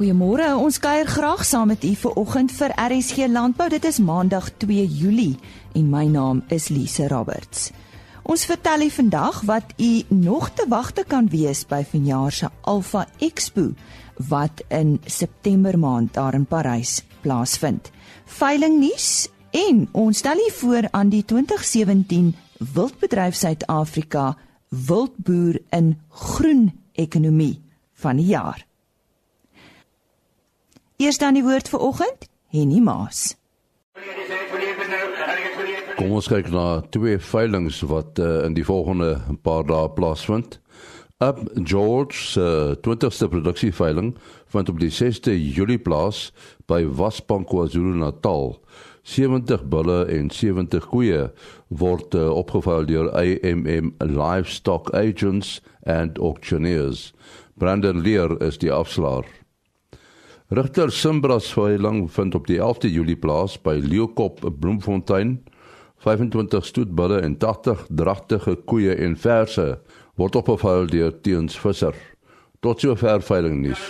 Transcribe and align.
Goeiemôre. 0.00 0.56
Ons 0.56 0.78
kuier 0.80 1.04
graag 1.04 1.42
saam 1.44 1.66
met 1.68 1.82
u 1.84 1.90
vir 1.92 2.14
oggend 2.16 2.52
vir 2.56 2.72
RSG 2.72 3.26
Landbou. 3.28 3.66
Dit 3.68 3.84
is 3.84 3.98
Maandag 4.00 4.46
2 4.56 4.86
Julie 4.88 5.36
en 5.76 5.90
my 5.92 6.06
naam 6.08 6.38
is 6.48 6.70
Lise 6.72 7.04
Roberts. 7.10 7.66
Ons 8.24 8.46
vertel 8.48 8.86
u 8.86 8.88
vandag 8.94 9.42
wat 9.44 9.74
u 9.76 9.90
nog 10.08 10.46
te 10.56 10.64
wagte 10.72 11.04
kan 11.04 11.28
wees 11.28 11.66
by 11.68 11.82
vanjaar 11.90 12.32
se 12.32 12.48
Alpha 12.64 13.02
Expo 13.18 13.74
wat 14.30 14.64
in 14.68 14.96
September 15.04 15.76
maand 15.78 16.14
daar 16.16 16.34
in 16.34 16.48
Parys 16.48 17.02
plaasvind. 17.20 17.92
Veiling 18.24 18.80
nuus 18.80 19.28
en 19.52 19.84
ons 19.92 20.18
stel 20.24 20.40
u 20.40 20.48
voor 20.62 20.88
aan 20.90 21.12
die 21.12 21.24
2017 21.24 22.32
Wildbedryf 22.72 23.36
Suid-Afrika 23.36 24.32
Wildboer 24.70 25.60
in 25.76 25.98
Groen 26.08 26.72
Ekonomie 26.96 27.60
van 28.00 28.16
die 28.16 28.32
jaar. 28.32 28.69
Eers 31.00 31.16
dan 31.16 31.32
die 31.32 31.40
woord 31.40 31.68
vir 31.72 31.80
oggend, 31.80 32.26
Henny 32.52 32.76
Maas. 32.84 33.30
Kom 35.96 36.12
ons 36.12 36.28
kyk 36.28 36.50
na 36.52 36.82
twee 36.92 37.16
veilinge 37.24 37.72
wat 37.88 38.20
uh, 38.20 38.42
in 38.44 38.52
die 38.52 38.66
volgende 38.68 39.14
paar 39.40 39.64
dae 39.64 39.88
plaasvind. 39.96 40.58
Up 41.24 41.40
George 41.56 42.20
se 42.34 42.44
uh, 42.44 42.76
20ste 42.84 43.30
produksieveiling 43.32 44.12
vind 44.52 44.68
op 44.68 44.84
die 44.84 44.92
6de 44.92 45.38
Julie 45.40 45.80
plaas 45.80 46.34
by 46.68 46.82
Wasbank 46.84 47.48
KwaZulu-Natal. 47.48 48.58
70 49.08 49.64
bulle 49.72 50.02
en 50.04 50.28
70 50.28 50.84
koeie 50.92 51.30
word 51.80 52.12
uh, 52.12 52.28
opgeveil 52.28 52.84
deur 52.92 53.08
AMM 53.16 53.94
Livestock 54.04 54.92
Agents 54.92 55.62
and 55.88 56.20
Auctioneers. 56.20 57.14
Brandon 57.56 58.04
Lear 58.04 58.36
is 58.44 58.60
die 58.60 58.72
afslaer. 58.72 59.39
Rigter 60.50 60.90
Simbras 60.90 61.52
veiling 61.54 62.08
vind 62.10 62.34
op 62.34 62.48
die 62.50 62.56
11de 62.58 62.88
Julie 62.90 63.14
plaas 63.14 63.52
by 63.62 63.76
Leeukop 63.84 64.40
Bloemfontein. 64.58 65.36
25 66.02 66.66
stoetbulle 66.66 67.20
en 67.22 67.36
80 67.38 67.84
dragtige 67.86 68.56
koeie 68.66 68.96
en 68.98 69.14
verse 69.14 69.66
word 70.18 70.40
opgeveil 70.40 70.90
deur 70.90 71.14
Teens 71.22 71.54
Visser. 71.54 71.94
Tot 72.66 72.82
sover 72.82 73.22
veiling 73.22 73.60
nuus. 73.62 73.84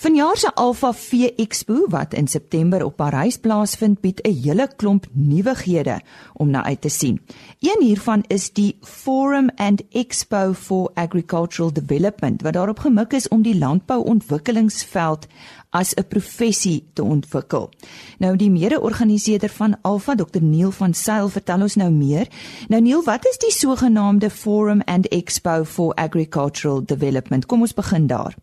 Vanjaar 0.00 0.36
se 0.36 0.54
Alpha 0.54 0.92
V 0.92 1.12
Expo 1.36 1.84
wat 1.88 2.14
in 2.14 2.28
September 2.28 2.84
op 2.84 2.96
Parys 2.96 3.36
plaasvind, 3.38 4.00
bied 4.00 4.20
'n 4.22 4.32
hele 4.42 4.68
klomp 4.76 5.06
nuwighede 5.12 6.00
om 6.34 6.50
na 6.50 6.64
uit 6.64 6.80
te 6.80 6.88
sien. 6.88 7.20
Een 7.58 7.82
hiervan 7.82 8.24
is 8.26 8.52
die 8.52 8.76
Forum 8.80 9.50
and 9.56 9.82
Expo 9.90 10.52
for 10.52 10.90
Agricultural 10.94 11.72
Development 11.72 12.42
wat 12.42 12.52
daarop 12.52 12.78
gemik 12.78 13.12
is 13.12 13.28
om 13.28 13.42
die 13.42 13.58
landbouontwikkelingsveld 13.58 15.26
as 15.70 15.94
'n 15.94 16.08
professie 16.08 16.88
te 16.92 17.02
ontwikkel. 17.02 17.70
Nou 18.18 18.36
die 18.36 18.50
mede-organiseerder 18.50 19.50
van 19.50 19.76
Alpha, 19.82 20.14
Dr 20.14 20.42
Neil 20.42 20.70
van 20.70 20.94
Sail, 20.94 21.28
vertel 21.28 21.60
ons 21.60 21.74
nou 21.74 21.90
meer. 21.90 22.28
Nou 22.68 22.82
Neil, 22.82 23.02
wat 23.04 23.26
is 23.26 23.38
die 23.38 23.52
sogenaamde 23.52 24.30
Forum 24.30 24.80
and 24.84 25.08
Expo 25.08 25.64
for 25.64 25.94
Agricultural 25.94 26.84
Development? 26.84 27.46
Kom 27.46 27.60
ons 27.60 27.74
begin 27.74 28.06
daar. 28.06 28.36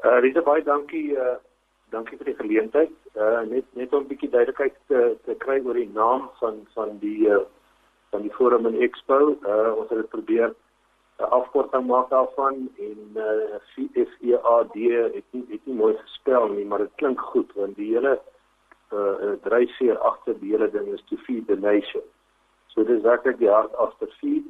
Uh 0.00 0.18
Rita 0.24 0.40
baie 0.40 0.62
dankie 0.64 1.12
uh 1.12 1.36
dankie 1.92 2.16
vir 2.16 2.30
die 2.30 2.38
geleentheid. 2.38 2.92
Uh 3.16 3.42
net 3.48 3.66
net 3.76 3.92
om 3.92 4.04
'n 4.04 4.08
bietjie 4.08 4.30
duidelikheid 4.32 4.76
te 4.88 5.00
te 5.26 5.34
kry 5.44 5.60
oor 5.64 5.76
die 5.76 5.90
naam 5.92 6.30
van 6.40 6.64
van 6.74 6.96
die 7.02 7.28
uh 7.28 7.44
van 8.10 8.22
die 8.22 8.32
forum 8.38 8.66
en 8.66 8.80
expo. 8.80 9.36
Uh 9.44 9.76
ons 9.76 9.90
het 9.90 10.00
dit 10.00 10.08
probeer 10.08 10.54
uh, 11.20 11.28
afkorting 11.38 11.86
maak 11.86 12.08
daarvan 12.10 12.70
en 12.78 13.20
uh 13.26 13.60
FEAD 13.74 13.92
het 13.94 15.26
nie 15.30 15.44
het 15.52 15.66
nie 15.66 15.76
mooi 15.82 15.94
gespel 15.96 16.48
nie, 16.48 16.64
maar 16.64 16.78
dit 16.78 16.96
klink 16.96 17.20
goed 17.20 17.52
want 17.54 17.76
die 17.76 17.92
hele 17.92 18.16
uh 18.92 19.36
dryfveer 19.44 19.98
agter 19.98 20.40
die 20.40 20.56
hele 20.56 20.70
ding 20.70 20.88
is 20.94 21.04
to 21.10 21.16
feed 21.16 21.46
the 21.46 21.56
nation. 21.56 22.02
So 22.72 22.84
dis 22.84 23.02
werklik 23.02 23.38
die 23.38 23.52
hart 23.52 23.74
agter 23.76 24.08
feed 24.20 24.48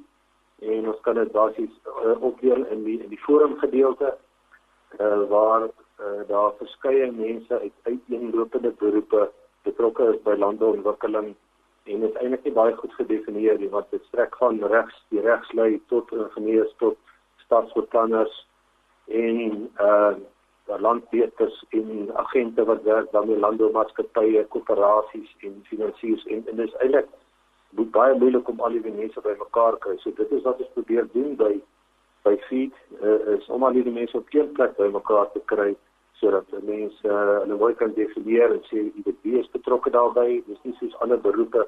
en 0.60 0.88
ons 0.88 1.00
kan 1.00 1.14
dit 1.14 1.32
basies 1.32 1.74
uh, 1.86 2.22
opdeel 2.22 2.66
in 2.66 2.84
die 2.84 3.00
in 3.02 3.08
die 3.08 3.24
forum 3.26 3.58
gedeelte 3.58 4.14
uh, 4.98 5.28
waar 5.28 5.62
uh, 5.66 6.22
daar 6.28 6.52
verskeie 6.58 7.12
mense 7.12 7.58
uit 7.58 7.72
uiteenlopende 7.82 8.72
beroepe 8.82 9.30
betrokke 9.62 10.08
is 10.14 10.22
by 10.22 10.34
landbouontwikkeling 10.38 11.34
en 11.84 12.00
dit 12.00 12.10
is 12.10 12.18
eintlik 12.22 12.44
nie 12.44 12.56
baie 12.56 12.74
goed 12.76 12.94
gedefinieer 12.98 13.58
nie 13.58 13.70
wat 13.70 13.90
dit 13.90 14.04
strek 14.08 14.36
van 14.42 14.60
regs 14.72 14.98
die 15.14 15.22
regslei 15.24 15.70
tot 15.92 16.12
ingenieurs 16.12 16.74
tot 16.82 16.98
stadsbeplanners 17.46 18.46
en 19.22 19.64
uh 19.78 20.12
landbeheerders 20.78 21.64
en 21.68 22.10
agente 22.14 22.64
wat 22.64 22.82
werk 22.82 23.10
dan 23.10 23.28
met 23.28 23.38
landboumaatskappye, 23.38 24.44
koöperasies 24.48 25.36
en 25.38 25.64
finansiers 25.66 26.24
en 26.26 26.44
en 26.46 26.56
dit 26.56 26.68
is 26.68 26.76
eintlik 26.78 27.08
baie 27.94 28.14
moeilik 28.18 28.48
om 28.48 28.60
al 28.60 28.76
die 28.76 28.92
mense 28.94 29.20
bymekaar 29.20 29.78
kry. 29.78 29.96
So 29.98 30.12
dit 30.16 30.30
is 30.30 30.42
wat 30.42 30.60
ons 30.62 30.72
probeer 30.74 31.08
doen 31.12 31.36
by 31.36 31.52
by 32.22 32.36
feed 32.48 32.72
uh, 33.02 33.36
is 33.36 33.46
om 33.48 33.62
al 33.64 33.72
die 33.72 33.84
mense 33.90 34.16
op 34.16 34.34
een 34.34 34.52
plek 34.52 34.76
by 34.76 34.88
mekaar 34.92 35.30
te 35.32 35.40
kry 35.52 35.74
sodat 36.20 36.46
mense 36.62 37.08
uh, 37.08 37.40
hulle 37.42 37.56
mooi 37.56 37.74
kan 37.74 37.94
definieer 37.96 38.52
en 38.56 38.64
sê 38.68 38.88
wie 39.22 39.38
is 39.38 39.52
betrokke 39.56 39.90
daarbey 39.90 40.42
dis 40.46 40.64
nie 40.64 40.76
soos 40.80 40.98
ander 41.00 41.20
beroepe 41.20 41.66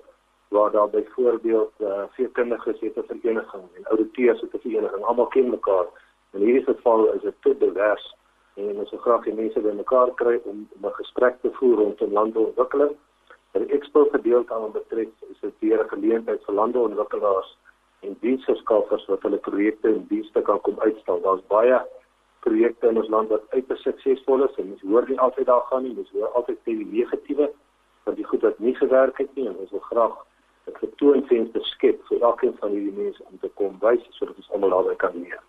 waar 0.53 0.71
daar 0.71 0.91
byvoorbeeld 0.91 1.73
uh, 1.79 2.03
veekundiges 2.11 2.81
het 2.81 2.97
'n 2.97 3.05
vereniging 3.09 3.63
en 3.77 3.85
ouditeurs 3.85 4.41
het 4.41 4.55
'n 4.55 4.59
vereniging 4.59 5.03
almal 5.05 5.27
ken 5.27 5.51
mekaar. 5.51 5.87
In 6.33 6.41
hierdie 6.41 6.65
geval 6.65 7.13
is 7.13 7.23
dit 7.23 7.35
te 7.41 7.59
divers 7.59 8.17
en 8.55 8.77
ons 8.79 8.91
wil 8.91 9.01
graag 9.01 9.25
die 9.25 9.35
mense 9.35 9.61
bymekaar 9.61 10.15
kry 10.15 10.41
om 10.45 10.69
'n 10.83 10.93
gesprek 10.93 11.35
te 11.41 11.51
voer 11.53 11.77
rondom 11.77 12.13
landontwikkeling. 12.13 12.97
En 13.53 13.67
die 13.67 13.73
expo 13.77 14.09
gedeelte 14.13 14.55
aan 14.55 14.73
betrek 14.73 15.09
is 15.31 15.41
dit 15.41 15.55
'n 15.61 15.89
geleentheid 15.89 16.45
vir 16.45 16.55
landontwikkelaars 16.55 17.59
en 18.03 18.17
diensverskaffers 18.21 19.07
wat 19.11 19.23
hulle 19.27 19.39
projekte 19.47 19.89
en 19.89 20.07
dienste 20.11 20.43
kan 20.43 20.61
kom 20.67 20.79
uitstal. 20.83 21.21
Daar's 21.23 21.45
baie 21.53 21.79
projekte 22.43 22.91
in 22.91 22.99
ons 22.99 23.11
land 23.15 23.31
wat 23.31 23.45
uiters 23.55 23.85
suksesvol 23.87 24.45
is 24.47 24.59
en 24.59 24.69
mens 24.73 24.83
hoor 24.91 25.07
nie 25.09 25.21
altyd 25.27 25.47
daar 25.47 25.63
gaan 25.71 25.87
nie, 25.87 25.95
mens 25.95 26.11
hoor 26.17 26.35
altyd 26.41 26.59
die 26.67 26.83
negatiewe 26.83 27.49
van 28.05 28.19
die 28.19 28.27
goed 28.27 28.43
wat 28.43 28.59
nie 28.59 28.75
gewerk 28.75 29.19
het 29.23 29.31
nie 29.39 29.47
en 29.49 29.57
ons 29.57 29.71
wil 29.71 29.85
graag 29.91 30.17
'n 30.67 30.77
vertoonvenster 30.81 31.65
skep 31.75 32.03
vir 32.09 32.21
elkeen 32.21 32.55
van 32.59 32.71
hierdie 32.71 32.99
mense 32.99 33.23
om 33.31 33.39
te 33.39 33.51
kom 33.55 33.79
wys 33.81 34.03
sodat 34.11 34.37
ons 34.37 34.51
almal 34.51 34.71
daarby 34.71 34.97
kan 34.97 35.15
leer. 35.23 35.43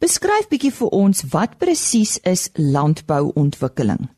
Beskryf 0.00 0.48
bietjie 0.48 0.72
vir 0.72 0.88
ons 0.96 1.24
wat 1.32 1.58
presies 1.58 2.20
is 2.24 2.50
landbouontwikkeling? 2.56 4.08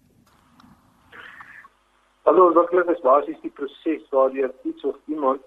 Hallo, 2.23 2.47
ontwikkeling 2.47 2.91
is 2.91 3.01
basies 3.03 3.41
die 3.43 3.51
proses 3.51 4.05
waardeur 4.11 4.53
iets 4.63 4.85
of 4.85 4.97
iemand 5.07 5.41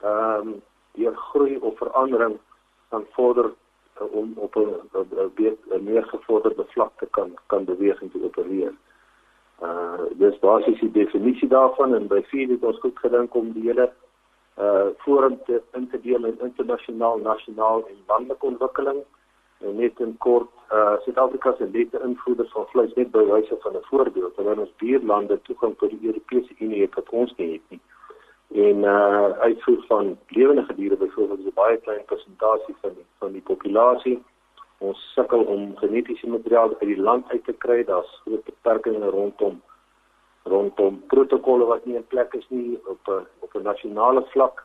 ehm 0.00 0.48
um, 0.48 0.62
deur 0.98 1.16
groei 1.30 1.56
of 1.56 1.78
verandering 1.78 2.36
kan 2.88 3.04
vorder 3.16 3.50
uh, 4.00 4.12
om 4.20 4.32
op 4.36 4.56
'n 4.56 5.84
meer 5.84 6.04
gevorderde 6.04 6.64
vlak 6.68 6.92
te 6.98 7.06
kan 7.10 7.30
kan 7.46 7.64
beweeg 7.64 8.00
en 8.02 8.10
te 8.10 8.24
opereer. 8.24 8.72
Uh 9.62 10.00
dis 10.10 10.38
basies 10.38 10.80
die 10.80 10.90
definisie 10.90 11.48
daarvan 11.48 11.94
en 11.94 12.06
by 12.06 12.22
vier 12.30 12.48
het 12.48 12.64
ons 12.64 12.78
goed 12.80 12.98
gedink 12.98 13.34
om 13.34 13.52
die 13.52 13.66
hele 13.68 13.90
uh 14.58 14.88
forum 14.98 15.38
te 15.44 15.62
in 15.72 15.88
te 15.90 16.00
deel 16.00 16.24
in 16.24 16.38
internasionaal, 16.40 17.18
nasionaal 17.18 17.86
en 17.88 17.96
landelike 18.06 18.46
ontwikkeling. 18.46 19.02
En 19.60 19.76
net 19.76 20.00
in 20.00 20.16
kort, 20.18 20.50
uh 20.72 20.94
Suid-Afrika 21.04 21.54
se 21.56 21.68
lede 21.72 22.00
invoerders 22.04 22.52
van 22.52 22.66
vleis 22.66 22.94
net 22.94 23.10
by 23.10 23.24
wyse 23.32 23.56
van 23.60 23.76
'n 23.76 23.88
voorbeeld 23.90 24.34
terwyl 24.34 24.58
ons 24.58 24.76
buurlande 24.76 25.40
toegang 25.42 25.78
tot 25.78 25.90
die 25.90 26.06
Europese 26.06 26.54
Unie 26.58 26.80
het 26.80 26.94
wat 26.94 27.08
ons 27.08 27.34
nie 27.36 27.52
het 27.52 27.66
nie 27.68 27.80
en 28.48 28.76
uh 28.76 29.30
uitvoer 29.30 29.84
van 29.86 30.18
lewende 30.28 30.74
diere 30.74 30.96
byvoorbeeld 30.96 31.38
is 31.38 31.44
'n 31.44 31.54
baie 31.54 31.76
klein 31.76 32.04
persentasie 32.04 32.76
van 32.80 32.92
die, 32.94 33.06
van 33.18 33.32
die 33.32 33.42
populasie. 33.42 34.22
Ons 34.78 35.12
sukkel 35.14 35.42
om 35.42 35.76
genetiese 35.76 36.28
materiaal 36.28 36.68
uit 36.68 36.88
die 36.88 37.00
land 37.00 37.30
uit 37.30 37.44
te 37.44 37.52
kry. 37.52 37.84
Daar's 37.84 38.20
groot 38.24 38.44
beperkings 38.44 39.06
rondom 39.10 39.62
rondom 40.42 41.02
protokolle 41.06 41.64
wat 41.64 41.84
nie 41.84 41.94
in 41.94 42.06
plek 42.06 42.34
is 42.34 42.46
nie 42.48 42.78
op 42.86 43.08
'n 43.08 43.26
op 43.38 43.54
'n 43.54 43.62
nasionale 43.62 44.24
vlak. 44.24 44.64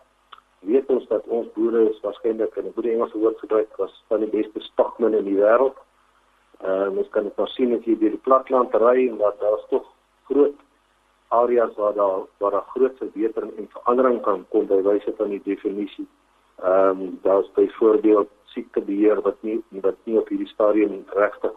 Weet 0.59 0.89
ons 0.89 1.07
dat 1.07 1.27
ons 1.27 1.47
boere 1.53 1.89
is 1.89 1.99
waarskynlik 1.99 2.55
in 2.55 2.65
'n 2.65 2.73
goeie 2.75 2.91
Engelse 2.91 3.17
woord 3.17 3.39
gebruik 3.39 3.75
was 3.75 4.03
van 4.07 4.19
die 4.19 4.29
beste 4.29 4.59
stokmen 4.59 5.13
in 5.13 5.23
die 5.23 5.41
wêreld. 5.41 5.77
Uh 6.63 6.89
mens 6.89 7.09
kan 7.09 7.23
dit 7.23 7.37
nou 7.37 7.47
sien 7.47 7.75
as 7.77 7.83
jy 7.85 7.97
deur 7.97 8.09
die 8.09 8.25
platland 8.27 8.73
ry 8.73 9.07
en 9.09 9.17
dat 9.17 9.39
daar's 9.39 9.65
tog 9.69 9.85
groot 10.23 10.55
areas 11.39 11.75
waar 11.81 11.93
daar 11.93 12.21
waar 12.37 12.51
daar 12.51 12.69
groot 12.73 12.97
verbetering 12.97 13.51
en 13.57 13.67
verandering 13.75 14.21
kan 14.27 14.45
kom 14.49 14.67
by 14.71 14.79
wyse 14.87 15.13
van 15.17 15.29
die 15.33 15.41
definisie. 15.43 16.07
Ehm 16.61 17.01
um, 17.01 17.19
daar's 17.21 17.51
byvoorbeeld 17.57 18.29
siektebeheer 18.55 19.21
wat 19.21 19.37
nie 19.41 19.59
wat 19.69 19.99
nie 20.03 20.17
op 20.19 20.29
hierdie 20.29 20.47
stadium 20.47 21.03
regtig 21.19 21.55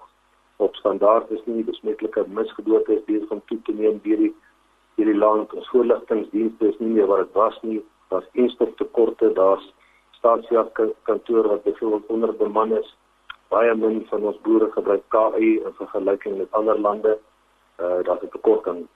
op 0.56 0.74
standaard 0.74 1.30
is 1.30 1.44
nie. 1.44 1.64
Besmetlike 1.64 2.24
misgedote 2.28 2.92
is 2.98 3.04
besig 3.04 3.30
om 3.30 3.42
toe 3.44 3.60
te 3.62 3.72
neem 3.72 4.00
deur 4.02 4.22
die 4.26 4.34
hierdie 4.94 5.18
land. 5.18 5.52
Ons 5.52 5.68
voorligtingdienste 5.68 6.68
is 6.68 6.78
nie 6.78 6.92
meer 6.98 7.10
wat 7.12 7.26
dit 7.26 7.32
was 7.32 7.58
nie. 7.62 7.80
Daar's 8.08 8.28
instoftekorte, 8.32 9.32
daar's 9.32 9.72
staatsjag 10.10 10.72
kantoor 11.02 11.48
wat 11.48 11.62
byvoorbeeld 11.62 12.06
onder 12.06 12.36
beman 12.36 12.76
is. 12.76 12.96
baie 13.48 13.74
min 13.74 14.00
van 14.10 14.24
ons 14.30 14.38
boere 14.46 14.68
gebruik 14.74 15.04
KI 15.14 15.50
in 15.62 15.74
vergelyking 15.78 16.38
met 16.38 16.58
ander 16.58 16.78
lande. 16.86 17.18
Uh 17.78 18.00
daar's 18.06 18.22
'n 18.22 18.32
tekort 18.32 18.68
aan 18.68 18.88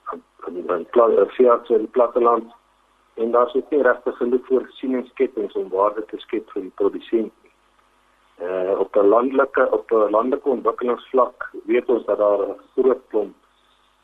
aan 0.46 0.86
plase 0.90 1.74
in 1.74 1.78
die 1.78 1.94
platteland 1.96 2.52
en 3.14 3.30
daar's 3.30 3.54
ook 3.54 3.70
nie 3.70 3.82
regte 3.82 4.12
genoeg 4.12 4.46
voorsieningsketTINGS 4.46 5.54
om 5.54 5.68
waarde 5.68 6.04
te 6.04 6.18
skep 6.18 6.50
vir 6.50 6.62
die 6.62 6.72
produsent 6.74 7.32
nie. 7.42 7.52
Uh 8.48 8.78
op 8.78 8.96
'n 8.96 9.08
landelike 9.08 9.70
op 9.70 9.90
'n 9.90 10.10
landelike 10.10 10.48
ontwikkelingsvlak 10.48 11.50
weet 11.64 11.88
ons 11.88 12.04
dat 12.04 12.18
daar 12.18 12.40
'n 12.48 12.60
groot 12.74 13.02
klomp 13.08 13.34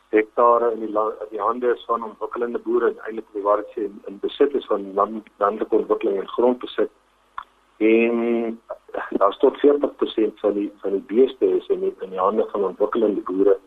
hektare 0.09 0.73
in 0.73 0.81
die 0.81 0.93
land 0.93 1.15
in 1.21 1.31
die 1.31 1.41
hande 1.41 1.73
is 1.75 1.85
van 1.85 2.05
ontwikkelende 2.05 2.59
boere 2.59 2.89
en 2.89 2.99
eintlik 3.07 3.33
die 3.33 3.43
waar 3.43 3.57
dit 3.57 3.77
in, 3.77 4.03
in 4.07 4.19
besit 4.19 4.55
is 4.55 4.67
van 4.67 4.95
land, 4.95 5.29
landelike 5.37 5.75
ontwikkeling 5.75 6.21
en 6.21 6.29
grondbesit. 6.29 6.91
En 7.77 8.61
daar's 9.11 9.39
tot 9.39 9.59
40% 9.59 10.41
van 10.45 10.53
die 10.53 10.73
van 10.83 10.91
die 10.91 11.07
beeste 11.15 11.47
is 11.57 11.67
in 11.67 11.81
die, 11.81 11.95
in 12.01 12.11
die 12.11 12.19
hande 12.19 12.49
van 12.53 12.65
ontwikkelende 12.65 13.21
boere 13.21 13.59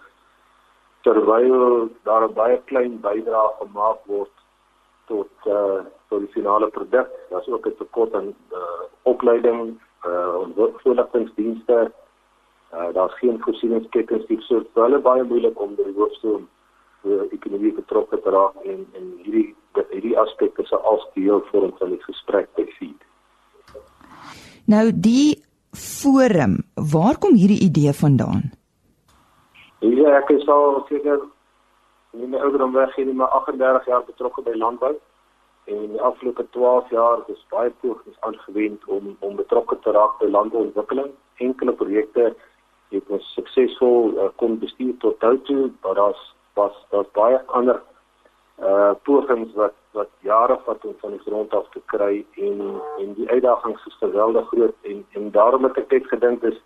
terwyl 1.09 1.89
daar 2.07 2.23
'n 2.27 2.33
baie 2.33 2.57
klein 2.69 2.99
bydrae 3.05 3.49
gemaak 3.59 3.99
word 4.05 4.35
tot 5.07 5.31
eh 5.45 5.53
uh, 5.53 5.79
tot 6.09 6.19
die 6.19 6.33
finale 6.37 6.67
produk. 6.77 7.09
Daar's 7.29 7.47
ook 7.47 7.65
'n 7.67 7.77
tekort 7.77 8.13
aan 8.13 8.29
eh 8.29 8.57
uh, 8.61 8.83
opleiding, 9.13 9.79
eh 10.05 10.11
uh, 10.11 10.35
ontwikkelingsdienste. 10.43 11.77
Eh 12.71 12.79
uh, 12.79 12.93
daar's 12.93 13.17
geen 13.21 13.41
voorsieningsketTINGS 13.43 14.27
nie. 14.27 14.41
So 14.41 14.63
baie 14.73 14.99
baie 14.99 15.23
moeilik 15.23 15.61
om 15.61 15.75
die 15.75 15.93
hoofstoel 15.97 16.41
vir 17.01 17.27
ekonomie 17.31 17.73
betrokke 17.73 18.21
te 18.21 18.29
raak 18.29 18.55
en 18.63 18.85
en 18.97 19.05
hierdie 19.23 19.55
hierdie 19.89 20.17
aspekte 20.17 20.65
se 20.65 20.75
as 20.75 21.03
deel 21.13 21.41
vorm 21.51 21.73
van 21.79 21.89
die 21.89 22.03
gesprek 22.03 22.47
by 22.55 22.65
feed. 22.77 23.01
Nou 24.65 24.91
die 24.93 25.41
forum, 25.73 26.57
waar 26.93 27.17
kom 27.17 27.33
hierdie 27.33 27.63
idee 27.69 27.93
vandaan? 27.93 28.58
Ja, 29.79 30.17
ek 30.17 30.29
is 30.35 30.47
al 30.51 30.81
seker 30.89 31.21
nie 32.11 32.27
my 32.27 32.39
ouderdom 32.43 32.73
weg 32.75 32.95
hier 32.97 33.13
maar 33.15 33.31
38 33.37 33.85
jaar 33.87 34.01
betrokke 34.03 34.41
by 34.43 34.55
landbou 34.59 34.95
en 35.71 35.85
die 35.93 36.01
afgelope 36.01 36.43
12 36.55 36.89
jaar 36.91 37.21
is 37.31 37.45
baie 37.53 37.71
pogings 37.83 38.17
aangewend 38.27 38.83
om 38.85 39.13
om 39.19 39.37
betrokke 39.37 39.77
te 39.85 39.93
raak 39.95 40.17
by 40.19 40.27
landbouontwikkeling. 40.33 41.13
Enkele 41.45 41.75
projekte 41.81 42.33
het 42.89 43.13
ons 43.15 43.31
suksesvol 43.37 44.11
uh, 44.17 44.27
kon 44.41 44.57
bestuur 44.59 44.97
tot 45.03 45.21
nou 45.21 45.37
toe, 45.47 45.69
maar 45.83 45.95
daar's 46.01 46.23
was 46.59 46.75
daar's 46.89 47.11
baie 47.15 47.39
ander 47.59 47.79
uh 48.59 48.91
pogings 49.07 49.53
wat 49.55 49.77
wat 49.95 50.09
jare 50.27 50.57
vat 50.65 50.85
om 50.85 50.95
van 51.01 51.15
die 51.15 51.23
grond 51.27 51.53
af 51.53 51.69
te 51.75 51.81
kry 51.93 52.25
en 52.47 52.81
en 52.99 53.13
die 53.19 53.29
uitdagings 53.29 53.85
is 53.87 54.01
geweldig 54.01 54.47
groot 54.51 54.91
en 54.91 55.05
en 55.19 55.31
daarom 55.31 55.63
het 55.63 55.77
ek 55.77 55.95
net 55.95 56.11
gedink 56.15 56.43
is 56.51 56.59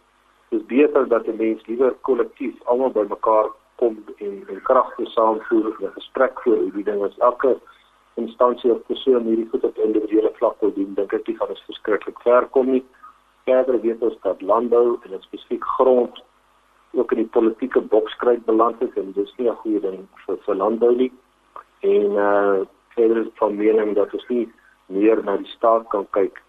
dis 0.53 0.65
beter 0.65 1.07
dat 1.07 1.27
'n 1.27 1.35
mens 1.37 1.65
liewer 1.67 1.93
kollektief 2.07 2.55
almal 2.63 2.91
bymekaar 2.91 3.47
kom 3.75 3.93
en 4.17 4.33
en 4.51 4.61
kragte 4.69 5.05
saamvoer 5.05 5.65
en 5.79 5.85
'n 5.87 5.97
gesprek 5.99 6.41
voer 6.41 6.57
oor 6.57 6.75
die 6.79 6.83
dinge 6.89 7.05
as 7.05 7.17
elke 7.17 7.57
instansie 8.15 8.71
of 8.71 8.85
persoon 8.85 9.23
hierdie 9.29 9.49
goed 9.51 9.63
op 9.63 9.77
individuele 9.77 10.31
vlak 10.33 10.59
wil 10.59 10.73
doen 10.73 10.93
dink 10.93 11.13
ek 11.13 11.25
dit 11.25 11.37
gaan 11.37 11.49
ons 11.49 11.65
verskriklik 11.69 12.19
ver 12.21 12.45
kom 12.45 12.71
nie. 12.71 12.85
Verder 13.45 13.81
weet 13.81 14.01
ons 14.01 14.19
dat 14.21 14.41
landbou 14.41 14.99
en 15.03 15.21
spesifiek 15.21 15.65
grond 15.77 16.23
ook 16.91 17.11
in 17.11 17.17
die 17.17 17.33
politieke 17.37 17.81
bokskryt 17.81 18.45
beland 18.45 18.79
het 18.79 18.97
en 18.97 19.11
dis 19.11 19.33
nie 19.37 19.49
'n 19.49 19.61
goeie 19.63 19.79
ding 19.79 20.07
vir 20.25 20.37
vir 20.45 20.55
landbou 20.55 20.95
nie. 20.95 21.11
En 21.79 22.11
uh 22.29 22.65
verder 22.95 23.17
is 23.17 23.27
van 23.33 23.55
mening 23.55 23.95
dat 23.95 24.13
ons 24.13 24.27
nie 24.27 24.47
meer 24.85 25.23
na 25.23 25.37
die 25.37 25.53
staat 25.57 25.87
kan 25.87 26.05
kyk 26.09 26.41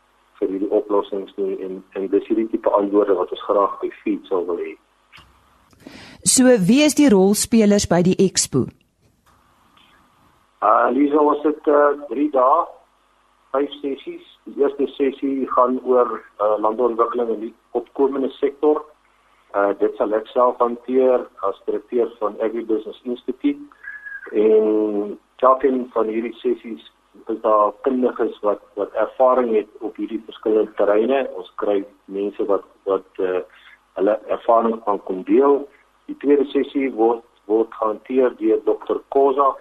vir 0.45 0.53
hierdie 0.53 0.71
oplossings 0.77 1.33
nie 1.41 1.57
en 1.65 1.81
en 1.97 2.09
dis 2.13 2.29
hierdie 2.29 2.49
tipe 2.53 2.71
antwoorde 2.79 3.17
wat 3.17 3.33
ons 3.33 3.45
graag 3.49 3.77
by 3.81 3.91
feed 4.03 4.29
sou 4.29 4.45
wil 4.49 4.61
hê. 4.61 4.77
So 6.25 6.55
wie 6.69 6.83
is 6.85 6.97
die 7.01 7.11
rolspelers 7.13 7.89
by 7.89 8.03
die 8.05 8.17
expo? 8.27 8.67
Ah, 10.65 10.87
uh, 10.89 10.93
Lisa 10.97 11.21
was 11.21 11.43
dit 11.45 11.69
uh, 11.69 11.93
3 12.09 12.31
dae, 12.33 12.63
5 13.57 13.75
sessies. 13.83 14.31
Die 14.49 14.63
eerste 14.63 14.87
sessie 14.97 15.49
gaan 15.53 15.77
oor 15.85 16.17
uh, 16.17 16.57
landontwikkeling 16.61 17.35
in 17.37 17.41
die 17.49 17.55
opkomende 17.73 18.33
sektor. 18.41 18.85
Uh 19.55 19.71
dit 19.79 19.93
sal 20.01 20.11
ek 20.17 20.27
self 20.33 20.59
hanteer 20.59 21.29
as 21.47 21.61
direkteur 21.69 22.09
van 22.19 22.35
Agribusiness 22.43 22.99
Institute 23.07 23.61
en 24.33 25.15
elkeen 25.45 25.85
van 25.95 26.09
hierdie 26.09 26.35
sessies 26.41 26.85
is 27.27 27.41
daar 27.41 27.73
kundiges 27.83 28.39
wat 28.41 28.61
wat 28.75 28.93
ervaring 28.93 29.55
het 29.57 29.69
op 29.81 29.97
hierdie 29.97 30.23
verskillende 30.25 30.73
terreine. 30.75 31.29
Ons 31.37 31.53
kry 31.63 31.85
mense 32.05 32.45
wat 32.45 32.65
wat 32.85 33.23
uh, 33.23 33.41
hulle 33.99 34.19
ervaring 34.37 34.83
kan 34.85 35.01
kom 35.09 35.23
deel. 35.29 35.63
Die 36.07 36.17
tweede 36.17 36.45
sessie 36.53 36.91
word 36.93 37.25
word 37.45 37.73
gehanteer 37.79 38.35
deur 38.41 38.61
Dr. 38.65 39.01
Koza. 39.09 39.55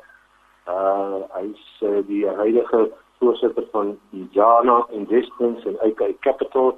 Uh 0.67 1.21
hy's 1.37 1.65
uh, 1.81 1.99
die 2.07 2.25
huidige 2.27 2.89
voorsitter 3.19 3.67
van 3.71 3.97
Jana 4.31 4.83
Investments 4.91 5.65
en 5.65 5.79
AK 5.79 6.01
Capital, 6.19 6.73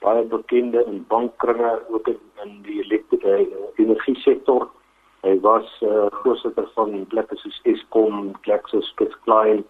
baie 0.00 0.24
bekende 0.24 0.84
in 0.84 1.04
bankkringe 1.08 1.80
ook 1.88 2.08
in, 2.08 2.20
in 2.44 2.60
die 2.64 2.80
elektriese 2.84 3.72
energie 3.76 4.16
sektor. 4.24 4.68
Hy 5.20 5.34
was 5.44 5.68
uh, 5.84 6.06
voorsitter 6.22 6.68
van 6.74 7.04
plekke 7.12 7.36
soos 7.36 7.60
Eskom, 7.68 8.30
GlaxoSmithKline 8.46 9.64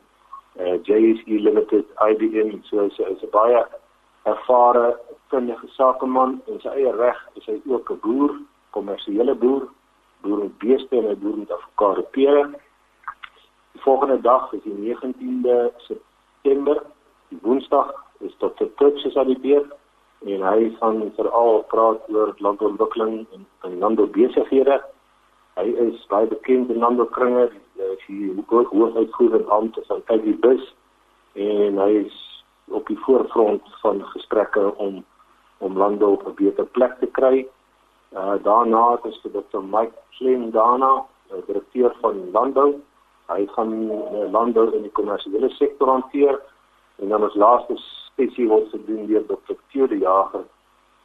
uh, 0.61 0.73
eh, 0.73 0.81
JSE 0.83 1.41
Limited, 1.41 1.85
IBM, 2.11 2.63
so 2.63 2.89
so 2.89 3.05
is 3.05 3.23
'n 3.23 3.31
baie 3.31 3.65
ervare 4.23 4.97
kundige 5.31 5.69
sakeman 5.77 6.41
en 6.47 6.61
sy 6.61 6.69
eie 6.69 6.93
reg 6.93 7.19
is 7.35 7.47
hy 7.47 7.61
ook 7.67 7.91
'n 7.91 8.01
boer, 8.03 8.33
kommersiële 8.71 9.35
boer, 9.35 9.69
boer 10.23 10.39
met 10.39 10.59
beeste 10.59 10.97
en 10.97 11.09
'n 11.11 11.21
boer 11.21 11.37
met 11.39 11.53
avokado 11.53 12.03
pere. 12.11 12.45
Die 13.73 13.83
volgende 13.83 14.21
dag 14.21 14.53
is 14.53 14.63
die 14.63 14.75
19de 14.75 15.73
September, 15.77 16.83
die 17.29 17.39
Woensdag, 17.43 17.95
is 18.21 18.35
Dr. 18.39 18.67
Kurtz 18.77 19.17
aan 19.17 19.27
die 19.27 19.39
beurt 19.39 19.73
en 20.27 20.43
hy 20.43 20.77
gaan 20.81 21.13
veral 21.17 21.63
praat 21.73 22.09
oor 22.13 22.35
landontwikkeling 22.39 23.27
en, 23.33 23.47
en 23.61 23.79
landboubesigghede. 23.79 24.83
Hy 25.55 25.67
is 25.87 26.07
baie 26.09 26.27
bekend 26.27 26.71
in 26.71 26.79
landboukringe, 26.79 27.51
die 28.07 28.45
hoofuitvoerende 28.49 29.51
amptes 29.51 29.87
van 29.87 30.03
Peggy 30.03 30.35
Bus 30.43 30.75
en 31.39 31.79
hy 31.79 31.91
is 32.05 32.19
op 32.71 32.87
die 32.87 32.99
voorfront 33.05 33.63
van 33.83 34.05
gesprekke 34.15 34.71
om 34.77 35.05
om 35.61 35.77
landbou 35.77 36.13
op 36.13 36.27
'n 36.27 36.35
beter 36.35 36.65
plek 36.65 36.95
te 37.01 37.07
kry. 37.07 37.47
Uh 38.13 38.35
daarna 38.43 38.91
het 38.91 39.05
ons 39.05 39.21
Dr. 39.23 39.61
Mike 39.61 39.99
Klein 40.17 40.51
daarna, 40.51 41.05
direkteur 41.47 41.95
van 42.01 42.31
landbou. 42.31 42.81
Hy 43.27 43.47
gaan 43.47 43.73
uh, 43.91 44.31
landbou 44.31 44.73
in 44.75 44.83
die 44.83 44.91
kommersiële 44.91 45.49
sektor 45.49 45.89
hanteer 45.89 46.41
en 46.97 47.09
dan 47.09 47.23
ons 47.23 47.35
laaste 47.35 47.77
spesiaal 47.77 48.49
word 48.49 48.69
gedoen 48.71 49.07
deur 49.07 49.27
Dr. 49.27 49.55
Theo 49.71 49.87
de 49.87 49.99
Jager, 49.99 50.45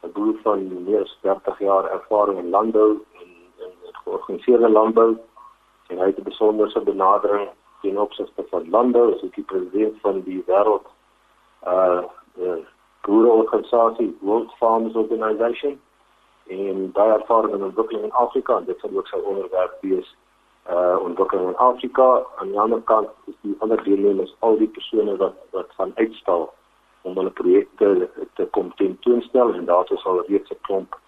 'n 0.03 0.11
boer 0.11 0.35
van 0.43 0.83
meer 0.83 1.01
as 1.01 1.17
30 1.21 1.59
jaar 1.59 1.91
ervaring 1.91 2.39
in 2.39 2.49
landbou 2.49 2.91
en 3.21 3.34
in 3.57 3.93
georganiseerde 4.03 4.69
landbou. 4.69 5.17
En 5.87 5.97
hy 5.97 6.05
het 6.05 6.19
'n 6.19 6.23
besondere 6.23 6.81
benadering 6.81 7.49
ten 7.81 7.97
opsigte 7.97 8.45
van 8.49 8.69
landbou. 8.69 9.13
As 9.13 9.21
die 9.21 9.43
president 9.43 9.99
van 10.01 10.21
die 10.21 10.43
wêreld 10.47 10.87
uh 11.67 12.03
boereorganisasie 13.01 14.17
World 14.21 14.51
Farmers 14.57 14.95
Organization. 14.95 15.79
En 16.47 16.91
baie 16.91 17.11
ervaring 17.11 17.53
in 17.53 17.63
ontwikkeling 17.63 18.03
in 18.03 18.11
Afrika 18.11 18.57
en 18.57 18.65
dit 18.65 18.79
sal 18.79 18.89
ook 18.93 19.07
sy 19.07 19.17
onderwerp 19.17 19.77
wees 19.81 20.15
uh 20.69 20.97
ontwikkeling 21.01 21.47
in 21.47 21.55
Afrika. 21.55 22.25
Aan 22.35 22.47
die 22.47 22.59
ander 22.59 22.81
kant 22.81 23.09
is 23.25 23.33
die 23.41 23.55
ander 23.59 23.83
deelnemers 23.83 24.35
al 24.39 24.57
die 24.57 24.67
persone 24.67 25.17
wat 25.17 25.33
wat 25.51 25.73
van 25.75 25.91
uitstal 25.95 26.53
om 27.01 27.17
hulle 27.17 27.29
projekte 27.29 28.09
te 28.33 28.45
kom 28.57 28.73
tentoonstel 28.75 29.53
en 29.53 29.65
daar 29.65 29.89
sal 30.03 30.23
reeds 30.27 30.49
'n 30.49 30.61
klomp 30.61 30.99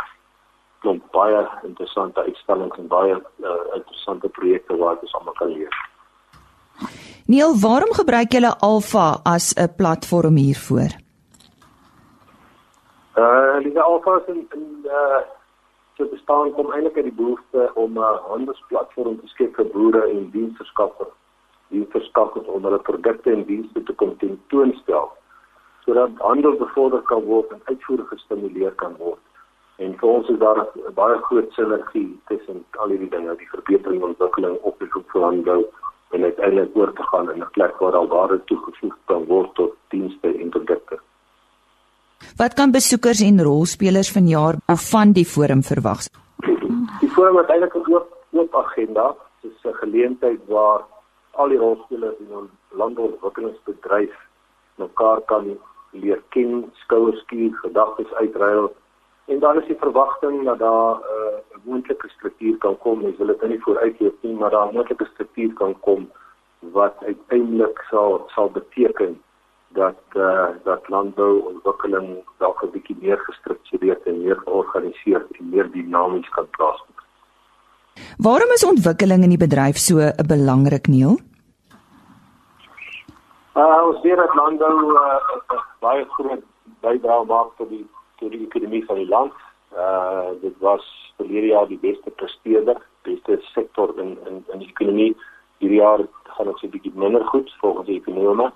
klomp 0.87 1.11
baie 1.11 1.43
interessante 1.67 2.23
uitstallings 2.23 2.79
en 2.79 2.87
baie 2.87 3.15
uh, 3.43 3.55
interessante 3.75 4.31
projekte 4.39 4.77
waar 4.79 4.95
ons 5.03 5.15
almal 5.19 5.35
kan 5.39 5.51
leer. 5.51 5.73
Neil, 7.27 7.57
waarom 7.59 7.91
gebruik 7.97 8.31
julle 8.31 8.53
Alpha 8.63 9.07
as 9.25 9.51
'n 9.55 9.75
platform 9.75 10.35
hiervoor? 10.39 10.95
Uh, 13.17 13.59
die 13.65 13.79
Alpha 13.79 14.21
is 14.21 14.27
'n 14.35 14.47
uh 14.85 15.23
te 15.97 16.05
bestaan 16.05 16.53
kom 16.53 16.71
eintlik 16.71 16.95
uit 16.95 17.09
die 17.09 17.19
behoefte 17.21 17.71
om 17.73 17.97
'n 17.97 18.19
handelsplatform 18.29 19.19
te 19.19 19.27
skep 19.27 19.55
vir 19.55 19.65
boere 19.75 20.01
en 20.09 20.29
diensverskaffers. 20.31 21.15
Die 21.69 21.87
verskaffers 21.89 22.47
om 22.47 22.63
hulle 22.63 22.79
produkte 22.79 23.31
en 23.31 23.45
dienste 23.45 23.83
te 23.83 23.93
kom 23.93 24.17
tentoonstel 24.17 25.11
sodat 25.83 26.11
handel 26.19 26.55
bevorder 26.59 27.01
kan 27.01 27.23
word 27.23 27.51
en 27.51 27.61
uitvoer 27.63 28.05
gestimuleer 28.07 28.71
kan 28.71 28.95
word. 28.97 29.26
En 29.77 29.97
vir 29.99 30.09
ons 30.09 30.29
is 30.29 30.39
daar 30.39 30.59
'n 30.59 30.93
baie 30.93 31.17
groot 31.27 31.51
sinergie 31.51 32.19
tussen 32.27 32.65
al 32.71 32.89
hierdie 32.89 33.09
dinge, 33.09 33.35
die 33.35 33.49
verbetering 33.49 34.01
en 34.01 34.07
ontwikkeling 34.07 34.57
op 34.61 34.79
die 34.79 34.87
vlak 34.87 35.11
van 35.11 35.21
landbou 35.21 35.65
en 36.11 36.23
uiteindelik 36.23 36.75
oor 36.75 36.93
te 36.93 37.03
gaan 37.03 37.31
in 37.31 37.41
'n 37.41 37.51
plek 37.51 37.77
waar 37.77 37.95
al 37.95 38.07
waarde 38.07 38.43
toegevoeg 38.45 38.95
kan 39.05 39.25
word 39.25 39.53
tot 39.55 39.73
dienste 39.89 40.27
en 40.27 40.49
produkte. 40.49 40.99
Wat 42.37 42.53
kan 42.53 42.71
besoekers 42.71 43.21
en 43.21 43.43
rolspelers 43.43 44.11
vanjaar 44.11 44.55
of 44.67 44.89
van 44.89 45.11
die 45.11 45.25
forum 45.25 45.63
verwag? 45.63 46.01
Die 46.99 47.09
forum 47.09 47.37
het 47.37 47.49
eintlik 47.49 47.75
'n 47.75 47.93
oop 47.93 48.07
oop 48.31 48.55
agenda. 48.55 49.15
Dit 49.41 49.51
is 49.51 49.69
'n 49.71 49.73
geleentheid 49.73 50.39
waar 50.47 50.81
al 51.31 51.49
die 51.49 51.57
rolspelers 51.57 52.17
in 52.19 52.31
'n 52.31 52.49
landontwikkelingsbedryf 52.69 54.15
mekaar 54.75 55.21
kan 55.21 55.57
leer 55.91 56.21
ken, 56.29 56.71
skouers 56.73 57.19
skuur, 57.19 57.53
gedagtes 57.53 58.13
uitruil. 58.13 58.75
En 59.27 59.39
dan 59.39 59.59
is 59.61 59.67
die 59.67 59.77
verwagting 59.79 60.43
dat 60.43 60.59
daar 60.59 60.95
'n 60.95 61.01
uh, 61.17 61.63
moontlike 61.63 62.09
struktuur 62.09 62.57
kan 62.57 62.77
kom. 62.77 63.01
Mens 63.01 63.17
wil 63.17 63.27
dit 63.27 63.47
nie 63.47 63.61
vooruitleef 63.61 64.13
nie, 64.21 64.33
maar 64.33 64.49
daar 64.49 64.67
'n 64.67 64.73
moontlike 64.73 65.05
struktuur 65.13 65.53
kan 65.53 65.79
kom 65.79 66.11
wat 66.59 66.95
uiteindelik 67.05 67.85
sal 67.89 68.23
sal 68.27 68.49
beteken 68.49 69.21
dat 69.67 69.99
eh 70.13 70.21
uh, 70.21 70.47
dat 70.63 70.89
landbouontwikkeling 70.89 72.07
dalk 72.37 72.63
'n 72.63 72.71
bietjie 72.71 72.97
meer 73.01 73.19
gestruktureerd 73.19 74.03
en 74.03 74.21
meer 74.23 74.39
georganiseerd 74.45 75.37
en 75.39 75.49
meer 75.49 75.71
dinamies 75.71 76.29
kan 76.29 76.47
plaasvind. 76.49 76.99
Waarom 78.17 78.49
is 78.49 78.65
ontwikkeling 78.65 79.23
in 79.23 79.29
die 79.29 79.45
bedryf 79.47 79.77
so 79.77 79.97
'n 79.99 80.27
belangrik 80.27 80.87
neel? 80.87 81.19
Uh, 83.55 83.81
ons 83.89 84.01
weet 84.01 84.17
dat 84.17 84.35
landbou 84.35 84.93
uh, 84.93 85.15
baie 85.79 86.05
groot 86.05 86.43
bydrae 86.81 87.25
maak 87.25 87.49
tot 87.57 87.69
die 87.69 87.87
tot 88.19 88.31
die 88.31 88.45
ekonomie 88.45 88.85
van 88.85 88.95
die 88.95 89.07
land. 89.07 89.33
Uh 89.73 90.29
dit 90.41 90.53
was 90.59 90.85
verlede 91.17 91.47
jaar 91.47 91.67
die 91.67 91.79
beste 91.81 92.09
presteerder, 92.09 92.77
beste 93.01 93.39
sektor 93.53 93.99
in 93.99 94.17
in 94.27 94.43
in 94.53 94.59
die 94.59 94.69
ekonomie. 94.69 95.15
Hierdie 95.57 95.81
jaar 95.81 96.05
gaan 96.23 96.45
dit 96.45 96.57
so 96.57 96.67
'n 96.67 96.69
bietjie 96.75 96.95
minder 96.95 97.25
goed 97.25 97.53
volgens 97.59 97.87
die 97.87 97.99
ekonome. 97.99 98.51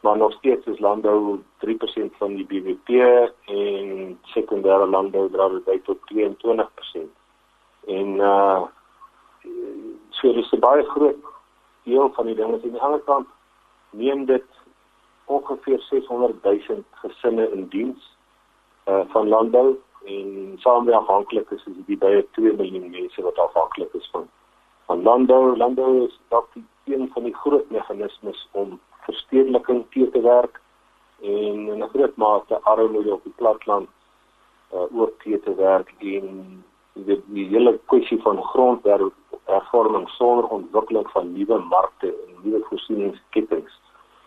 Maar 0.00 0.16
nog 0.16 0.32
steeds 0.32 0.66
is 0.66 0.78
landbou 0.78 1.38
3% 1.58 2.16
van 2.18 2.34
die 2.34 2.46
BBP 2.46 2.88
en 3.44 4.18
sekondêre 4.22 4.86
landbou 4.86 5.30
dra 5.30 5.48
dit 5.48 5.64
by 5.64 5.78
tot 5.84 5.98
22%. 6.12 7.08
En 7.86 8.08
uh 8.20 8.62
so 10.10 10.32
dis 10.32 10.52
'n 10.52 10.60
baie 10.60 10.84
groot 10.84 11.16
deel 11.84 12.12
van 12.12 12.26
die 12.26 12.34
dinge. 12.34 12.52
Aan 12.52 12.70
die 12.70 12.80
ander 12.80 13.00
kant 13.00 13.28
neem 13.90 14.24
dit 14.24 14.44
ongeveer 15.24 15.80
600 15.80 16.42
000 16.42 16.84
gesinne 16.90 17.50
in 17.50 17.68
diens 17.68 18.13
uh 18.86 19.04
van 19.12 19.28
landbou 19.28 19.76
en 20.04 20.56
saamweer 20.58 20.94
afhanklik 20.94 21.50
is 21.50 21.64
is 21.66 21.76
dit 21.86 21.98
baie 21.98 22.26
2 22.30 22.52
miljoen 22.52 22.90
mense 22.90 23.22
wat 23.22 23.38
afhanklik 23.38 23.92
is 23.94 24.08
van 24.12 24.28
van 24.86 25.02
landbou. 25.02 25.56
Landbou 25.56 26.04
is 26.04 26.20
dalk 26.28 26.48
een 26.84 27.10
van 27.12 27.22
die 27.22 27.34
groot 27.34 27.70
meganismes 27.70 28.48
om 28.52 28.80
verstedeliking 29.06 29.84
te 29.90 30.10
te 30.10 30.20
werk 30.20 30.60
en 31.20 31.68
in 31.68 31.82
'n 31.82 31.88
groot 31.94 32.16
mate 32.16 32.60
armoede 32.62 33.12
op 33.12 33.22
die 33.24 33.32
platteland 33.36 33.88
uh 34.74 35.00
ook 35.00 35.22
te 35.22 35.40
te 35.40 35.54
werk 35.54 35.94
en 35.98 36.64
die, 36.92 37.22
die 37.26 37.48
hele 37.48 37.78
kwessie 37.84 38.20
van 38.22 38.42
grondhervorming 38.42 40.08
sonder 40.08 40.46
ontwikkeling 40.46 41.10
van 41.10 41.32
nuwe 41.32 41.58
markte 41.58 42.06
en 42.06 42.34
nuwe 42.42 42.64
voorsieningsketTINGS 42.68 43.80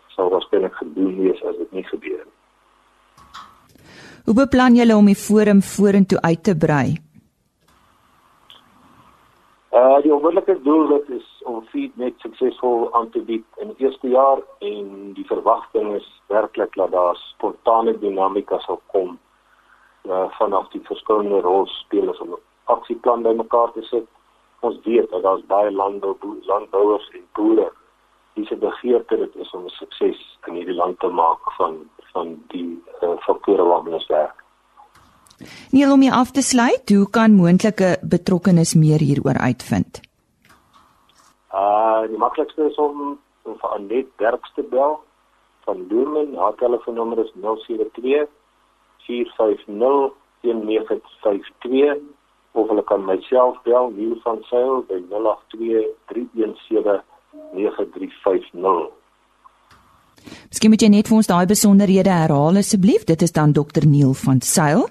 sou 0.06 0.28
waarskynlik 0.30 0.74
gedoen 0.74 1.16
wees 1.22 1.44
as 1.44 1.56
dit 1.56 1.72
nie 1.72 1.84
gebeur 1.84 2.24
nie. 2.24 2.37
Hoe 4.28 4.36
beplan 4.36 4.74
julle 4.76 4.92
om 4.92 5.06
die 5.08 5.16
forum 5.16 5.60
vorentoe 5.64 6.18
uit 6.20 6.42
te 6.44 6.52
brei? 6.64 6.88
Uh 9.72 10.00
die 10.04 10.12
onmiddellike 10.12 10.56
doel 10.66 10.84
dit 10.90 11.08
is 11.16 11.28
om 11.48 11.62
feed 11.70 11.96
net 11.96 12.20
suksesvol 12.20 12.84
aan 12.98 13.08
te 13.14 13.22
bied 13.30 13.62
in 13.64 13.72
die 13.72 13.86
eerste 13.86 14.10
jaar 14.12 14.42
en 14.70 15.14
die 15.16 15.24
verwagting 15.30 15.94
is 15.96 16.10
werklik 16.34 16.76
dat 16.76 16.92
daar 16.92 17.16
spontane 17.22 17.96
dinamika 18.04 18.60
sal 18.66 18.82
kom 18.92 19.16
uh 20.04 20.26
vanaf 20.36 20.68
die 20.76 20.84
verskillende 20.90 21.40
rolspelers 21.48 22.20
om 22.20 22.36
'n 22.36 22.44
aksieplan 22.76 23.24
bymekaar 23.24 23.72
te 23.72 23.82
sit. 23.82 24.08
Ons 24.60 24.76
weet 24.84 25.10
dat 25.10 25.22
daar's 25.22 25.46
baie 25.46 25.72
landbou 25.72 26.14
landbouers 26.52 27.10
en 27.16 27.24
boere 27.32 27.72
wie 28.38 28.46
se 28.46 28.56
begeerte 28.56 29.16
dit 29.16 29.36
is 29.42 29.50
om 29.56 29.68
sukses 29.68 30.18
in 30.46 30.54
hierdie 30.58 30.76
land 30.76 30.98
te 31.02 31.10
maak 31.10 31.52
van 31.58 31.80
van 32.12 32.36
die 32.52 32.68
uh, 33.02 33.16
faktore 33.26 33.64
waarmee 33.66 33.94
ons 33.98 34.06
werk. 34.08 34.44
Nie 35.70 35.86
om 35.92 36.00
hier 36.00 36.14
af 36.16 36.30
te 36.34 36.42
sluit, 36.42 36.90
hoe 36.90 37.10
kan 37.10 37.34
moontlike 37.36 37.90
betrokkenes 38.14 38.74
meer 38.74 39.02
hieroor 39.08 39.38
uitvind? 39.48 40.00
Uh 41.54 42.06
die 42.12 42.20
maklikste 42.22 42.70
is 42.70 42.78
om 42.78 43.18
vir 43.44 43.70
Anet 43.74 44.08
Derks 44.22 44.54
te 44.54 44.64
bel 44.70 44.98
van 45.66 45.84
Doorman. 45.90 46.36
Haar 46.38 46.54
telefoonnommer 46.62 47.18
is 47.24 47.32
072 47.42 48.30
450 49.06 50.14
1952 50.46 51.98
of 52.52 52.68
hulle 52.70 52.84
kan 52.86 53.04
myself 53.04 53.58
bel, 53.66 53.90
Neil 53.90 54.16
van 54.24 54.42
Sail 54.50 54.82
by 54.88 55.02
082 55.10 55.86
317 56.14 57.02
9350. 57.54 58.90
Miskien 60.48 60.72
moet 60.72 60.82
jy 60.82 60.90
net 60.92 61.08
vir 61.08 61.16
ons 61.16 61.30
daai 61.30 61.46
besonderhede 61.48 62.12
herhaal 62.12 62.60
asseblief. 62.60 63.04
Dit 63.08 63.22
is 63.22 63.32
dan 63.32 63.52
Dr 63.56 63.86
Neil 63.86 64.14
van 64.24 64.40
Sail. 64.40 64.88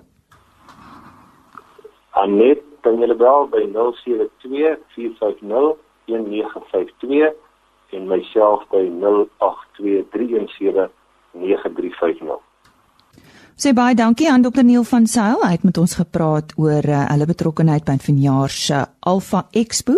Anet, 2.17 2.63
kan 2.81 2.97
jy 3.01 3.13
bel 3.19 3.49
by 3.51 3.65
072 3.73 4.77
450 4.95 5.77
1952 6.07 7.33
en 7.97 8.07
myself 8.07 8.63
by 8.71 8.83
082317 9.03 10.89
9350. 11.33 12.46
Sê 13.57 13.71
baie 13.73 13.95
dankie 13.97 14.27
aan 14.29 14.43
Dr 14.45 14.61
Neil 14.61 14.83
van 14.85 15.07
Sail. 15.09 15.39
Hy 15.41 15.55
het 15.55 15.63
met 15.65 15.77
ons 15.81 15.95
gepraat 15.97 16.51
oor 16.61 16.85
uh, 16.85 16.97
hulle 17.09 17.25
betrokkeheid 17.25 17.87
by 17.87 17.95
vanjaar 17.97 18.53
se 18.53 18.83
Alpha 19.01 19.47
Expo 19.49 19.95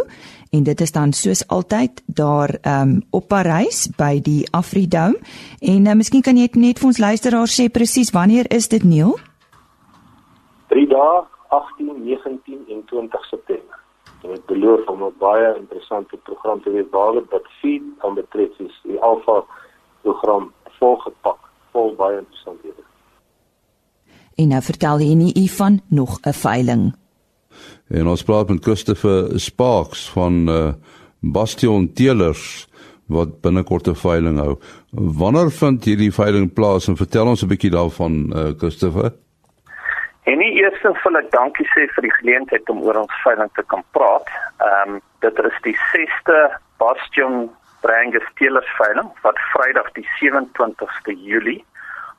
en 0.55 0.63
dit 0.63 0.83
is 0.85 0.95
dan 0.95 1.11
soos 1.11 1.41
altyd 1.51 1.99
daar 2.07 2.53
um, 2.63 2.93
op 3.11 3.27
Parys 3.27 3.81
by 3.99 4.21
die 4.23 4.47
Afridome 4.55 5.19
en 5.59 5.91
uh, 5.91 5.97
miskien 5.99 6.23
kan 6.23 6.39
jy 6.39 6.47
net 6.55 6.79
vir 6.79 6.87
ons 6.87 7.03
luisteraars 7.03 7.59
sê 7.59 7.67
presies 7.67 8.13
wanneer 8.15 8.47
is 8.47 8.71
dit 8.71 8.87
Neil? 8.87 9.11
3 10.71 10.87
dae 10.95 11.19
18, 11.59 11.91
19 12.07 12.63
en 12.63 12.83
20 12.95 13.27
September. 13.27 13.83
Dit 14.23 14.45
beloof 14.47 14.87
om 14.87 15.03
'n 15.03 15.15
baie 15.19 15.55
interessante 15.59 16.15
program 16.23 16.63
te 16.63 16.71
wees 16.71 16.87
waar 16.95 17.19
dit 17.19 17.55
feed 17.59 17.83
aan 18.07 18.15
betref 18.15 18.55
is 18.59 18.79
die 18.87 19.01
Alpha 19.03 19.43
program 20.07 20.53
volgepak 20.79 21.43
vol 21.75 21.91
baie 21.99 22.23
interessanthede. 22.23 22.88
En 24.39 24.53
nou 24.53 24.61
vertel 24.63 25.01
jy 25.03 25.15
nie 25.19 25.33
Ivan 25.35 25.81
nog 25.89 26.19
'n 26.23 26.33
veiling. 26.33 26.83
En 27.89 28.07
ons 28.07 28.23
praat 28.23 28.49
met 28.49 28.63
Christopher 28.63 29.39
Sparks 29.39 30.09
van 30.09 30.49
uh, 30.49 30.73
Bastion 31.19 31.93
Teelers 31.93 32.67
wat 33.07 33.41
binnekort 33.41 33.87
'n 33.87 33.95
veiling 33.95 34.37
hou. 34.39 34.55
Wanneer 34.91 35.51
vind 35.51 35.85
hierdie 35.85 36.13
veiling 36.13 36.53
plaas 36.53 36.87
en 36.87 36.95
vertel 36.95 37.27
ons 37.27 37.43
'n 37.43 37.47
bietjie 37.47 37.71
daarvan 37.71 38.13
uh, 38.35 38.51
Christopher? 38.57 39.11
En 40.23 40.37
nie 40.37 40.53
eers 40.61 40.81
wil 41.03 41.15
ek 41.17 41.31
dankie 41.31 41.67
sê 41.75 41.87
vir 41.95 42.01
die 42.01 42.17
geleentheid 42.19 42.69
om 42.69 42.81
oor 42.81 42.95
ons 42.95 43.21
veiling 43.23 43.49
te 43.53 43.63
kan 43.67 43.83
praat. 43.91 44.27
Ehm 44.57 44.89
um, 44.89 45.01
dit 45.19 45.39
is 45.39 45.57
die 45.61 45.77
6ste 45.91 46.37
Bastion 46.77 47.49
Brangus 47.81 48.29
Teelers 48.35 48.71
veiling 48.77 49.09
wat 49.21 49.37
Vrydag 49.51 49.91
die 49.91 50.07
27ste 50.21 51.11
Julie 51.15 51.63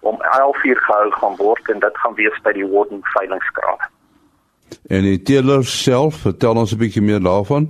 om 0.01 0.17
11:00 0.21 0.79
gehou 0.87 1.11
gaan 1.11 1.37
word 1.37 1.71
en 1.71 1.79
dit 1.79 1.99
gaan 1.99 2.15
wees 2.15 2.41
by 2.43 2.53
die 2.53 2.67
Warden 2.67 3.01
veilingskraal. 3.03 3.79
En 4.89 5.03
die 5.03 5.23
teelers 5.23 5.83
self, 5.83 6.15
vertel 6.23 6.57
ons 6.57 6.73
'n 6.73 6.79
bietjie 6.79 7.03
meer 7.03 7.21
daarvan. 7.21 7.69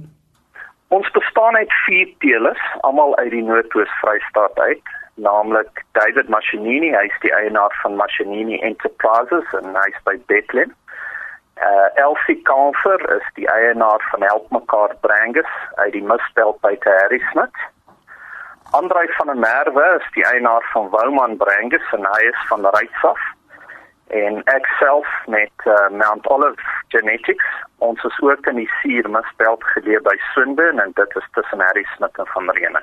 Ons 0.88 1.10
bestaan 1.10 1.56
uit 1.56 1.72
vier 1.86 2.08
teelers, 2.18 2.62
almal 2.80 3.16
uit 3.16 3.30
die 3.30 3.42
Noord-Oos 3.42 3.92
Vrystaat 4.00 4.58
uit, 4.58 4.82
naamlik 5.14 5.84
David 5.92 6.28
Machinini, 6.28 6.90
hy 6.90 7.04
is 7.04 7.20
die 7.20 7.34
eienaar 7.34 7.74
van 7.82 7.96
Machinini 7.96 8.58
Enterprises 8.58 9.52
en 9.60 9.74
hy 9.76 9.88
is 9.92 10.02
by 10.04 10.16
Bethlehem. 10.26 10.74
Uh 11.60 11.88
Elsie 11.94 12.42
Kanfer 12.48 13.00
is 13.16 13.26
die 13.34 13.48
eienaar 13.52 14.00
van 14.10 14.22
Help 14.22 14.50
Mekaar 14.50 14.96
Brangus 15.00 15.52
uit 15.74 15.92
die 15.92 16.02
Misbelt 16.02 16.60
by 16.60 16.76
Harrismith. 16.80 17.58
Andrei 18.80 19.06
van 19.16 19.26
der 19.26 19.36
Merwe 19.36 19.86
is 20.00 20.08
die 20.14 20.24
eienaar 20.24 20.64
van 20.72 20.88
Wouman 20.90 21.36
Brangus 21.36 21.86
en 21.96 22.06
hy 22.12 22.20
is 22.32 22.46
van 22.48 22.64
Rydsaf. 22.76 23.22
En 24.20 24.38
ek 24.52 24.66
self 24.78 25.08
met 25.26 25.66
uh, 25.66 25.74
Mount 26.02 26.26
Olive 26.34 26.70
Genetics. 26.88 27.50
Ons 27.78 28.04
is 28.08 28.20
ook 28.20 28.46
in 28.52 28.62
die 28.62 28.70
Suurmisbelt 28.78 29.66
geleë 29.74 30.00
by 30.06 30.16
Swindon 30.30 30.80
en 30.84 30.96
dit 30.96 31.20
is 31.20 31.28
tussen 31.36 31.60
Harrismith 31.66 32.22
en 32.24 32.32
Van 32.32 32.50
Rene. 32.56 32.82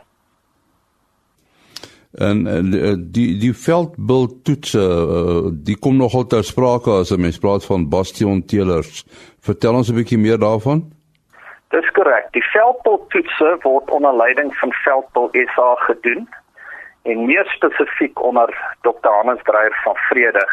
En, 2.12 2.48
en 2.48 2.74
eh, 2.74 2.94
die 2.98 3.38
die 3.38 3.54
veldbult 3.54 4.38
toetse 4.48 4.82
eh, 4.82 5.50
die 5.68 5.76
kom 5.78 5.98
nogal 6.00 6.24
ter 6.26 6.44
sprake 6.44 6.94
as 7.02 7.12
'n 7.12 7.22
mens 7.22 7.38
praat 7.38 7.66
van 7.66 7.90
bastion 7.90 8.46
teelers. 8.46 9.04
Vertel 9.40 9.76
ons 9.76 9.90
'n 9.92 9.98
bietjie 10.00 10.18
meer 10.18 10.40
daarvan. 10.40 10.86
Dis 11.76 11.88
korrek. 11.92 12.30
Die 12.32 12.44
veldpoltoetse 12.48 13.58
word 13.64 13.90
onder 13.92 14.16
leiding 14.16 14.54
van 14.56 14.72
Veldpol 14.84 15.30
SA 15.56 15.74
gedoen 15.76 16.30
en 17.04 17.26
meer 17.26 17.46
spesifiek 17.56 18.22
onder 18.24 18.52
Dr. 18.82 19.10
Hannes 19.10 19.44
Dreyer 19.44 19.76
van 19.84 19.96
Vrede. 19.96 20.46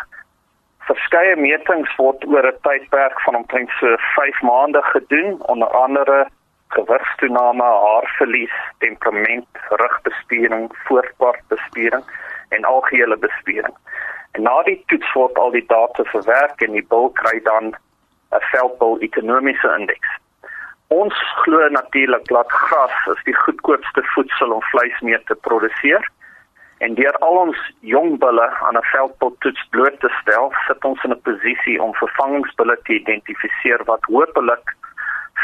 Verskeie 0.78 1.36
metings 1.36 1.92
word 1.96 2.26
oor 2.26 2.46
'n 2.50 2.58
tydperk 2.66 3.20
van 3.26 3.36
omtrent 3.36 3.70
so 3.78 3.94
5 4.16 4.42
maande 4.42 4.82
gedoen, 4.82 5.38
onder 5.46 5.68
andere 5.68 6.26
gewigstoename, 6.68 7.62
haarverlies, 7.62 8.56
temperament, 8.78 9.46
rugbespiering, 9.68 10.70
voorpartbespiering 10.84 12.04
en 12.48 12.64
algehele 12.64 13.16
bespiering. 13.16 13.76
En 14.32 14.42
na 14.42 14.62
die 14.62 14.82
toets 14.86 15.12
word 15.12 15.38
al 15.38 15.50
die 15.50 15.66
data 15.66 16.04
verwerk 16.04 16.60
en 16.60 16.72
die 16.72 16.86
bil 16.88 17.10
kry 17.22 17.40
dan 17.42 17.64
'n 18.30 18.44
veldbil 18.50 18.98
ekonomiese 18.98 19.74
indeks. 19.78 20.08
Ons 20.94 21.14
glo 21.42 21.68
natuurlik 21.68 22.26
dat 22.28 22.52
gras 22.52 23.06
is 23.12 23.22
die 23.26 23.34
goedkoopste 23.34 24.02
voedsel 24.14 24.52
om 24.56 24.62
vleis 24.62 25.00
mee 25.00 25.18
te 25.30 25.34
produseer. 25.46 26.04
En 26.78 26.94
deur 26.94 27.16
al 27.26 27.38
ons 27.40 27.62
jong 27.94 28.18
bulle 28.24 28.46
aan 28.66 28.78
'n 28.78 28.90
veldpottoets 28.92 29.64
bloot 29.70 29.98
te 30.00 30.10
stel, 30.20 30.52
sit 30.66 30.84
ons 30.84 31.04
in 31.04 31.12
'n 31.16 31.22
posisie 31.28 31.82
om 31.82 31.94
vervangingsbulle 31.94 32.78
te 32.82 32.94
identifiseer 33.00 33.84
wat 33.90 34.08
hopelik 34.14 34.76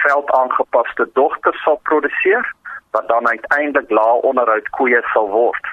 veldaangepaste 0.04 1.08
dogters 1.12 1.62
sal 1.62 1.80
produseer 1.90 2.44
wat 2.90 3.08
dan 3.08 3.28
uiteindelik 3.28 3.90
lae 3.90 4.22
onderhoud 4.30 4.68
koeie 4.68 5.02
sal 5.12 5.28
word. 5.28 5.64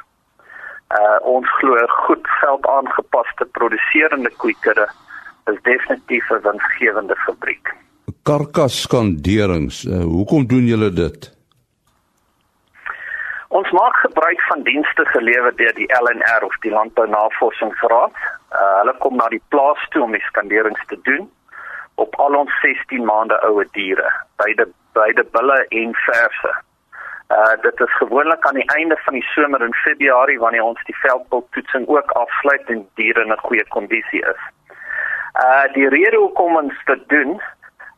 Uh 1.01 1.17
ons 1.21 1.49
glo 1.59 1.87
goed 1.87 2.27
veldaangepaste 2.41 3.45
produserende 3.45 4.31
koeikudde 4.37 4.87
is 5.51 5.61
definitief 5.61 6.31
'n 6.31 6.41
winsgewende 6.41 7.15
fabriek. 7.15 7.86
Karkasskanderings, 8.27 9.85
uh, 9.85 10.03
hoekom 10.03 10.47
doen 10.51 10.65
julle 10.67 10.89
dit? 10.91 11.27
Ons 13.55 13.69
maak 13.71 13.95
gebruik 14.03 14.41
van 14.49 14.65
dienste 14.67 15.05
gelewer 15.13 15.55
deur 15.55 15.71
die 15.77 15.87
LNR 15.95 16.43
of 16.43 16.57
die 16.65 16.71
Landbou 16.71 17.07
Navorsingsraad. 17.07 18.19
Uh, 18.51 18.73
hulle 18.81 18.95
kom 18.99 19.15
na 19.15 19.29
die 19.31 19.41
plaas 19.47 19.85
toe 19.93 20.03
om 20.03 20.11
die 20.11 20.25
skanderings 20.27 20.83
te 20.91 20.99
doen 21.07 21.29
op 22.03 22.19
al 22.19 22.35
ons 22.35 22.59
16 22.61 23.05
maande 23.07 23.39
oue 23.47 23.63
diere, 23.79 24.11
beide 24.43 24.67
beide 24.97 25.23
bulle 25.37 25.57
en 25.79 25.95
verse. 26.03 26.51
Uh 27.31 27.55
dit 27.63 27.81
is 27.85 27.97
gewoonlik 28.01 28.45
aan 28.47 28.59
die 28.59 28.69
einde 28.75 28.97
van 29.05 29.15
die 29.17 29.25
somer 29.31 29.63
in 29.63 29.73
Februarie 29.85 30.39
wanneer 30.39 30.67
ons 30.67 30.83
die 30.89 30.99
veldpiltoetsing 30.99 31.87
ook 31.87 32.11
afsluit 32.11 32.69
en 32.75 32.87
diere 32.99 33.23
in 33.23 33.31
'n 33.31 33.45
goeie 33.47 33.67
kondisie 33.77 34.23
is. 34.33 34.43
Uh 35.47 35.65
die 35.73 35.89
rede 35.89 36.17
hoekom 36.17 36.55
ons 36.55 36.77
dit 36.85 37.09
doen, 37.09 37.41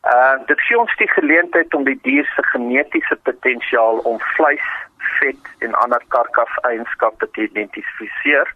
uh 0.04 0.46
dit 0.46 0.60
gee 0.60 0.78
ons 0.78 0.96
die 0.96 1.08
geleentheid 1.08 1.74
om 1.74 1.84
die 1.84 1.98
dier 2.02 2.24
se 2.34 2.42
genetiese 2.52 3.16
potensiaal 3.28 3.98
om 4.08 4.20
vleis 4.36 4.70
vet 5.18 5.50
en 5.58 5.74
ander 5.74 6.02
karkaseienskappe 6.08 7.30
te 7.30 7.42
identifiseer 7.42 8.54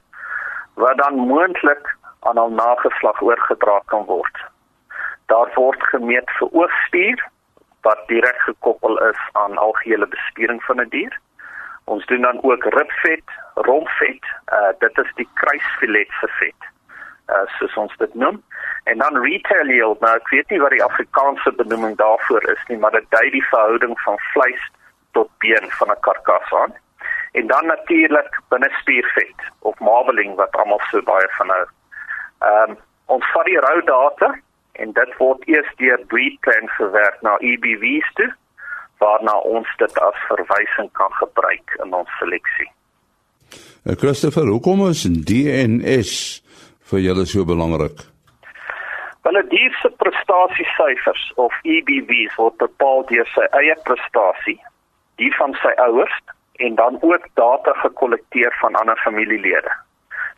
wat 0.81 0.97
dan 0.99 1.15
moontlik 1.17 1.97
aan 2.21 2.41
hul 2.41 2.51
nageslag 2.51 3.21
oorgedra 3.23 3.81
kan 3.93 4.05
word. 4.09 4.37
Daar 5.27 5.51
word 5.55 5.83
gemeet 5.93 6.31
vir 6.39 6.49
oogspier 6.53 7.25
wat 7.85 8.01
direk 8.09 8.41
gekoppel 8.49 8.99
is 9.11 9.21
aan 9.33 9.61
algehele 9.61 10.07
bespiering 10.07 10.63
van 10.65 10.81
'n 10.81 10.89
die 10.89 11.01
dier. 11.01 11.19
Ons 11.85 12.07
doen 12.07 12.23
dan 12.23 12.43
ook 12.43 12.65
ribvet, 12.65 13.29
rompvet, 13.55 14.25
uh 14.53 14.73
dit 14.79 14.99
is 14.99 15.13
die 15.15 15.29
kruisfilet 15.35 16.11
se 16.21 16.29
vet. 16.41 16.74
Uh 17.28 17.47
soos 17.59 17.76
ons 17.76 17.97
dit 17.97 18.14
noem. 18.14 18.43
En 18.85 18.99
dan 18.99 19.16
retail 19.16 19.66
yield, 19.66 20.00
nou 20.00 20.14
ek 20.16 20.28
weet 20.28 20.50
nie 20.50 20.61
wat 20.61 20.75
die 20.76 20.85
Afrikaanse 20.85 21.52
benoeming 21.57 21.97
daarvoor 21.97 22.45
is 22.52 22.64
nie, 22.69 22.78
maar 22.78 22.93
dit 22.93 23.07
dui 23.09 23.31
die 23.31 23.47
verhouding 23.49 23.95
van 24.04 24.19
vleis 24.33 24.64
tot 25.16 25.31
been 25.38 25.71
van 25.78 25.90
'n 25.90 26.00
karkas 26.00 26.52
aan. 26.52 26.75
En 27.33 27.47
dan 27.47 27.66
natuurlik 27.66 28.40
binnespiervet 28.49 29.38
of 29.59 29.78
marbling 29.78 30.35
wat 30.35 30.57
almal 30.57 30.81
so 30.90 31.02
baie 31.02 31.28
van 31.38 31.49
hou. 31.49 31.66
Ehm 32.38 32.71
um, 32.71 32.76
ons 33.07 33.26
vat 33.33 33.45
die 33.45 33.61
rou 33.61 33.81
data 33.85 34.35
en 34.72 34.92
dit 34.92 35.16
word 35.16 35.49
eers 35.49 35.72
deur 35.77 36.01
breedplan 36.07 36.68
verwerk 36.77 37.20
na 37.22 37.37
EBV's 37.38 38.12
toe 38.14 38.33
waarna 38.99 39.37
ons 39.38 39.68
dit 39.77 39.99
as 39.99 40.25
verwysing 40.29 40.90
kan 40.92 41.12
gebruik 41.20 41.77
in 41.85 41.92
ons 41.92 42.11
seleksie. 42.18 42.70
Uh, 43.85 43.96
Christopher, 44.01 44.46
hoekom 44.49 44.87
is 44.88 45.03
DNS 45.03 46.12
vir 46.90 47.01
julle 47.01 47.25
so 47.27 47.44
belangrik? 47.44 48.05
Wel, 49.25 49.40
die 49.49 49.70
se 49.81 49.88
prestasiesyfers 50.03 51.33
of 51.40 51.53
EBV's 51.62 52.37
word 52.37 52.57
bepaal 52.61 53.07
deur 53.09 53.29
sy 53.33 53.47
eie 53.61 53.77
prestasie 53.88 54.61
die 55.23 55.31
van 55.38 55.55
sy 55.62 55.73
ouers 55.87 56.14
en 56.66 56.75
dan 56.75 56.99
ook 57.01 57.27
data 57.40 57.73
gekollekteer 57.83 58.57
van 58.61 58.75
ander 58.75 59.01
familielede. 59.05 59.73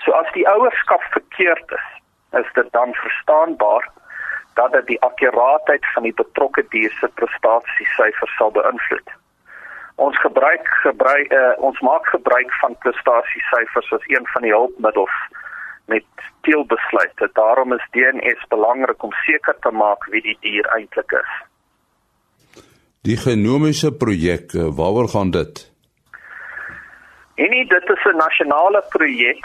So 0.04 0.12
as 0.12 0.28
die 0.32 0.48
ouerskap 0.48 1.02
verkeerd 1.16 1.72
is, 1.78 1.86
is 2.40 2.48
dit 2.54 2.72
dan 2.72 2.94
verstaanbaar 2.94 3.88
dat 4.54 4.72
dit 4.72 4.86
die 4.86 5.00
akkuraatheid 5.00 5.86
van 5.94 6.02
die 6.02 6.14
betrokke 6.16 6.64
dier 6.72 6.92
se 7.00 7.08
prestasiesyfers 7.20 8.36
sal 8.36 8.52
beïnvloed. 8.56 9.10
Ons 9.96 10.18
gebruik 10.20 10.68
gebruik 10.84 11.32
uh, 11.32 11.52
ons 11.68 11.80
maak 11.80 12.06
gebruik 12.12 12.52
van 12.60 12.76
prestasiesyfers 12.84 13.92
as 13.92 14.08
een 14.12 14.28
van 14.32 14.44
die 14.44 14.52
hulpmiddels 14.52 15.16
met 15.86 16.04
teelbesluite. 16.40 17.30
Daarom 17.32 17.72
is 17.72 17.86
DNS 17.90 18.46
belangrik 18.48 19.02
om 19.02 19.12
seker 19.12 19.56
te 19.60 19.70
maak 19.70 20.04
wie 20.10 20.22
die 20.22 20.38
dier 20.40 20.66
eintlik 20.76 21.12
is. 21.12 21.32
Die 23.06 23.16
genomiese 23.16 23.92
projek, 23.94 24.54
eh, 24.54 24.68
waaroor 24.78 25.08
gaan 25.08 25.30
dit? 25.30 25.72
En 27.36 27.50
dit 27.50 27.90
is 27.94 28.04
'n 28.04 28.16
nasionale 28.16 28.82
projek 28.88 29.44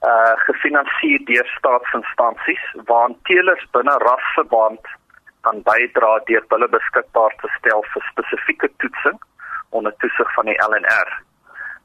uh 0.00 0.34
gefinansier 0.46 1.20
deur 1.24 1.48
staatsinstansies 1.58 2.64
waar 2.88 3.10
teelers 3.22 3.64
binne 3.72 3.96
rasverband 3.98 4.80
kan 5.40 5.62
bydra 5.62 6.12
deur 6.28 6.44
hulle 6.48 6.68
beskikbaar 6.68 7.34
te 7.42 7.48
stel 7.58 7.84
vir 7.92 8.06
spesifieke 8.12 8.70
toetsing 8.76 9.18
onder 9.70 9.96
toesig 9.96 10.32
van 10.34 10.46
die 10.50 10.58
LNR. 10.68 11.10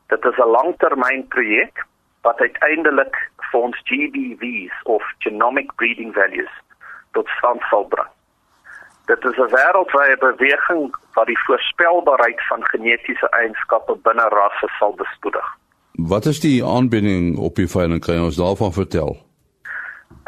Dit 0.07 0.25
is 0.25 0.37
'n 0.37 0.51
langtermynprojek 0.57 1.85
wat 2.27 2.39
uiteindelik 2.41 3.17
vir 3.51 3.59
ons 3.67 3.81
GBVs 3.89 4.77
of 4.83 5.03
genomic 5.25 5.75
breeding 5.75 6.13
values 6.13 6.53
tot 7.17 7.27
stand 7.37 7.61
sal 7.69 7.85
bring. 7.93 8.11
Dit 9.05 9.25
is 9.29 9.37
'n 9.37 9.53
wêreldwye 9.57 10.17
beweging 10.17 10.95
wat 11.13 11.27
die 11.27 11.43
voorspelbaarheid 11.45 12.41
van 12.47 12.65
genetiese 12.71 13.29
eienskappe 13.29 13.95
binne 14.07 14.27
rasse 14.37 14.67
sal 14.79 14.93
bespoedig. 15.03 15.47
Wat 16.13 16.25
is 16.25 16.39
die 16.39 16.65
aanbieding 16.65 17.37
op 17.37 17.55
die 17.55 17.69
veiling 17.75 18.01
kan 18.05 18.23
ons 18.23 18.35
daarvan 18.35 18.73
vertel? 18.73 19.11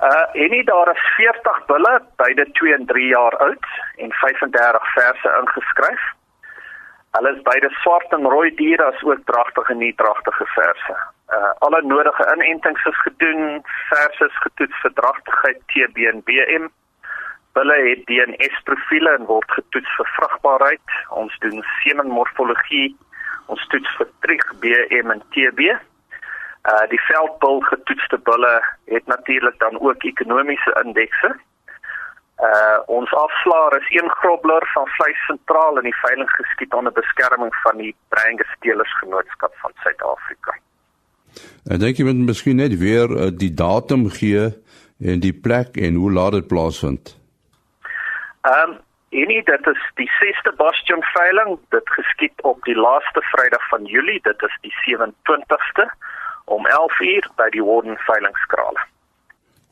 Uh 0.10 0.25
enige 0.31 0.63
daar 0.63 0.89
is 0.95 1.03
40 1.15 1.65
bulle 1.65 2.01
beide 2.15 2.45
2 2.51 2.73
en 2.73 2.86
3 2.86 3.07
jaar 3.07 3.38
oud 3.38 3.65
en 3.95 4.12
35 4.12 4.93
verse 4.93 5.29
ingeskryf. 5.41 6.03
Hulle 7.12 7.36
is 7.36 7.41
beide 7.41 7.69
swart 7.69 8.12
en 8.12 8.29
rooi 8.36 8.55
diere 8.55 8.83
as 8.83 9.03
ook 9.03 9.25
dragtige 9.25 9.71
en 9.71 9.77
nie 9.77 9.95
dragtige 9.95 10.45
verse. 10.45 10.95
Uh 11.36 11.52
alle 11.66 11.82
nodige 11.84 12.24
inentings 12.34 12.86
is 12.86 13.00
gedoen, 13.02 13.63
verse 13.90 14.26
is 14.26 14.38
getoets 14.46 14.82
vir 14.82 14.94
dragtigheid 14.94 15.63
TB 15.74 15.98
en 16.12 16.22
BM 16.24 16.70
Hulle 17.58 17.78
het 17.90 18.06
DNS 18.06 18.56
profile 18.63 19.10
en 19.18 19.26
word 19.26 19.52
getoets 19.52 19.94
vir 19.98 20.10
vrugbaarheid. 20.16 20.98
Ons 21.22 21.38
doen 21.46 21.63
semenmorfologie. 21.82 22.92
Ons 23.54 23.63
toets 23.72 23.96
vir 23.98 24.10
trig 24.26 24.44
BM 24.62 25.13
en 25.16 25.24
TB. 25.34 25.72
Uh 26.72 26.84
die 26.92 27.02
veldbul 27.08 27.63
getoetste 27.72 28.20
bulle 28.30 28.54
het 28.94 29.10
natuurlik 29.13 29.58
dan 29.63 29.80
ook 29.82 30.06
ekonomiese 30.12 30.76
indekse. 30.84 31.34
Uh 32.50 32.78
ons 33.00 33.18
afslaer 33.24 33.80
is 33.82 33.90
een 33.98 34.10
grobler 34.20 34.70
van 34.76 34.94
vleis 35.00 35.26
sentraal 35.26 35.82
in 35.82 35.90
die 35.90 36.00
veiling 36.04 36.30
geskied 36.36 36.74
onder 36.74 36.94
beskerming 37.02 37.56
van 37.63 37.82
die 37.82 37.96
Breingesteelersgenootskap 38.13 39.58
van 39.63 39.74
Suid-Afrika. 39.82 40.60
Ek 41.67 41.80
dink 41.80 42.00
jy 42.00 42.08
moet 42.08 42.26
miskien 42.30 42.60
net 42.62 42.78
weer 42.80 43.12
uh, 43.12 43.30
die 43.34 43.54
datum 43.54 44.10
gee 44.10 44.50
en 45.00 45.21
die 45.23 45.34
plek 45.34 45.78
en 45.78 45.95
hoe 45.95 46.12
laat 46.12 46.38
dit 46.39 46.47
plaasvind. 46.47 47.15
Ehm 48.47 48.69
um, 48.69 48.78
Enie, 49.10 49.43
dit 49.43 49.67
is 49.71 49.84
die 49.95 50.10
6ste 50.19 50.52
Bastion 50.60 51.00
veiling. 51.15 51.54
Dit 51.71 51.89
geskied 51.89 52.41
op 52.43 52.60
die 52.67 52.76
laaste 52.76 53.21
Vrydag 53.32 53.63
van 53.69 53.86
Julie. 53.86 54.19
Dit 54.23 54.41
is 54.43 54.58
die 54.62 54.73
27ste 54.84 55.88
om 56.45 56.67
11:00 56.67 57.32
by 57.39 57.50
die 57.56 57.63
Warden 57.63 57.97
veilingskrale. 57.97 58.84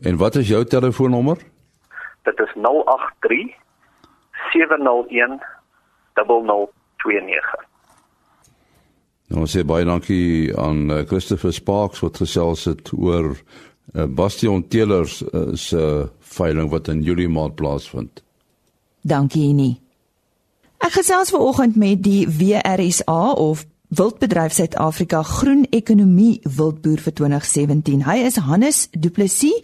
En 0.01 0.17
wat 0.17 0.35
is 0.35 0.47
jou 0.47 0.63
telefoonnommer? 0.65 1.37
Dit 2.23 2.39
is 2.39 2.51
083 2.53 3.55
701 4.51 5.43
0029. 6.13 7.65
Nou 9.33 9.47
sê 9.49 9.63
baie 9.65 9.85
dankie 9.87 10.51
aan 10.57 10.89
uh, 10.91 11.01
Christopher 11.09 11.53
Sparks 11.53 12.03
wat 12.05 12.19
gesels 12.21 12.67
het 12.69 12.91
oor 12.93 13.31
uh, 13.33 14.05
Bastion 14.05 14.67
Taylors 14.69 15.21
uh, 15.25 15.55
se 15.57 15.79
uh, 15.79 16.05
veiling 16.35 16.69
wat 16.69 16.91
in 16.93 17.01
Julie 17.05 17.29
maand 17.29 17.55
plaasvind. 17.55 18.21
Dankie 19.01 19.53
nie. 19.53 19.75
Ek 20.83 20.93
gesels 20.99 21.31
ver 21.33 21.41
oggend 21.41 21.77
met 21.79 22.03
die 22.05 22.25
WRSA 22.29 23.33
of 23.41 23.65
Wildbedryf 23.95 24.53
Suid-Afrika 24.53 25.21
Groen 25.23 25.65
Ekonomie 25.69 26.41
Wildboer 26.43 26.99
vir 26.99 27.13
2017. 27.13 28.03
Hy 28.05 28.17
is 28.27 28.39
Hannes 28.43 28.87
Du 28.91 29.09
Plessis 29.13 29.61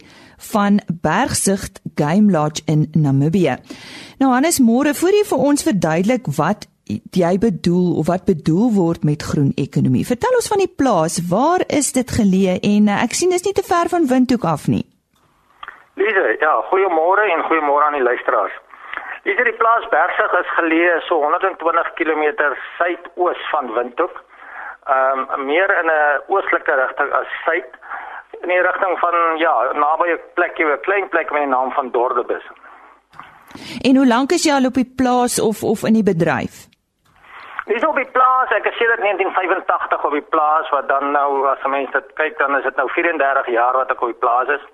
van 0.52 0.80
Bergsigт 1.02 1.80
Game 1.98 2.32
Lodge 2.32 2.62
in 2.66 2.88
Namibië. 2.94 3.58
Nou 4.18 4.32
Hannes, 4.32 4.58
môre 4.62 4.94
voor 4.94 5.14
jy 5.14 5.24
vir 5.28 5.46
ons 5.50 5.66
verduidelik 5.66 6.30
wat 6.38 6.66
jy 7.16 7.38
bedoel 7.38 7.98
of 8.00 8.08
wat 8.10 8.24
bedoel 8.24 8.72
word 8.76 9.04
met 9.04 9.22
groen 9.22 9.52
ekonomie. 9.64 10.06
Vertel 10.06 10.36
ons 10.38 10.50
van 10.52 10.62
die 10.62 10.74
plaas. 10.80 11.20
Waar 11.30 11.64
is 11.68 11.92
dit 11.98 12.08
geleë 12.18 12.58
en 12.74 12.88
uh, 12.88 13.02
ek 13.06 13.16
sien 13.18 13.30
dit 13.32 13.40
is 13.40 13.46
nie 13.48 13.56
te 13.58 13.66
ver 13.66 13.90
van 13.94 14.08
Windhoek 14.10 14.44
af 14.54 14.66
nie. 14.74 14.84
Lise, 16.00 16.26
ja, 16.40 16.54
goeiemôre 16.70 17.24
en 17.34 17.44
goeiemôre 17.48 17.84
aan 17.86 17.98
die 17.98 18.08
luisteraars. 18.10 18.54
Lise, 19.24 19.44
die 19.44 19.58
plaas 19.60 19.84
Bergsig 19.92 20.32
is 20.40 20.54
geleë 20.58 20.94
so 21.08 21.20
120 21.20 21.92
km 22.00 22.24
suidoos 22.78 23.42
van 23.52 23.72
Windhoek. 23.76 24.16
Ehm 24.92 25.26
um, 25.36 25.46
meer 25.46 25.70
in 25.80 25.88
'n 25.90 26.32
oostelike 26.32 26.74
rigting 26.74 27.12
as 27.20 27.30
suid 27.44 27.70
in 28.42 28.48
die 28.48 28.62
rigting 28.66 28.98
van 28.98 29.14
ja, 29.38 29.54
naby 29.72 30.08
'n 30.10 30.20
plekjie, 30.34 30.66
'n 30.66 30.80
klein 30.80 31.08
plek 31.08 31.30
met 31.30 31.42
die 31.42 31.54
naam 31.54 31.70
van 31.72 31.90
Dordebus. 31.90 32.46
En 33.80 33.96
hoe 33.96 34.06
lank 34.06 34.32
is 34.32 34.44
jy 34.44 34.52
al 34.52 34.66
op 34.66 34.74
die 34.74 34.92
plaas 34.96 35.40
of 35.40 35.62
of 35.62 35.84
in 35.84 35.92
die 35.92 36.08
bedryf? 36.12 36.71
Dis 37.64 37.84
op 37.86 37.94
die 37.94 38.10
plaas, 38.10 38.50
ek 38.50 38.64
het 38.66 38.74
sedert 38.74 38.98
1985 39.00 40.04
op 40.04 40.14
die 40.16 40.28
plaas 40.34 40.68
wat 40.74 40.88
dan 40.88 41.12
nou 41.14 41.46
as 41.46 41.62
mense 41.70 41.92
dit 41.94 42.14
kyk 42.18 42.38
dan 42.38 42.56
is 42.58 42.64
dit 42.66 42.76
nou 42.76 42.88
34 42.90 43.50
jaar 43.54 43.76
wat 43.78 43.90
ek 43.90 44.02
op 44.02 44.10
die 44.10 44.22
plaas 44.24 44.48
is. 44.50 44.64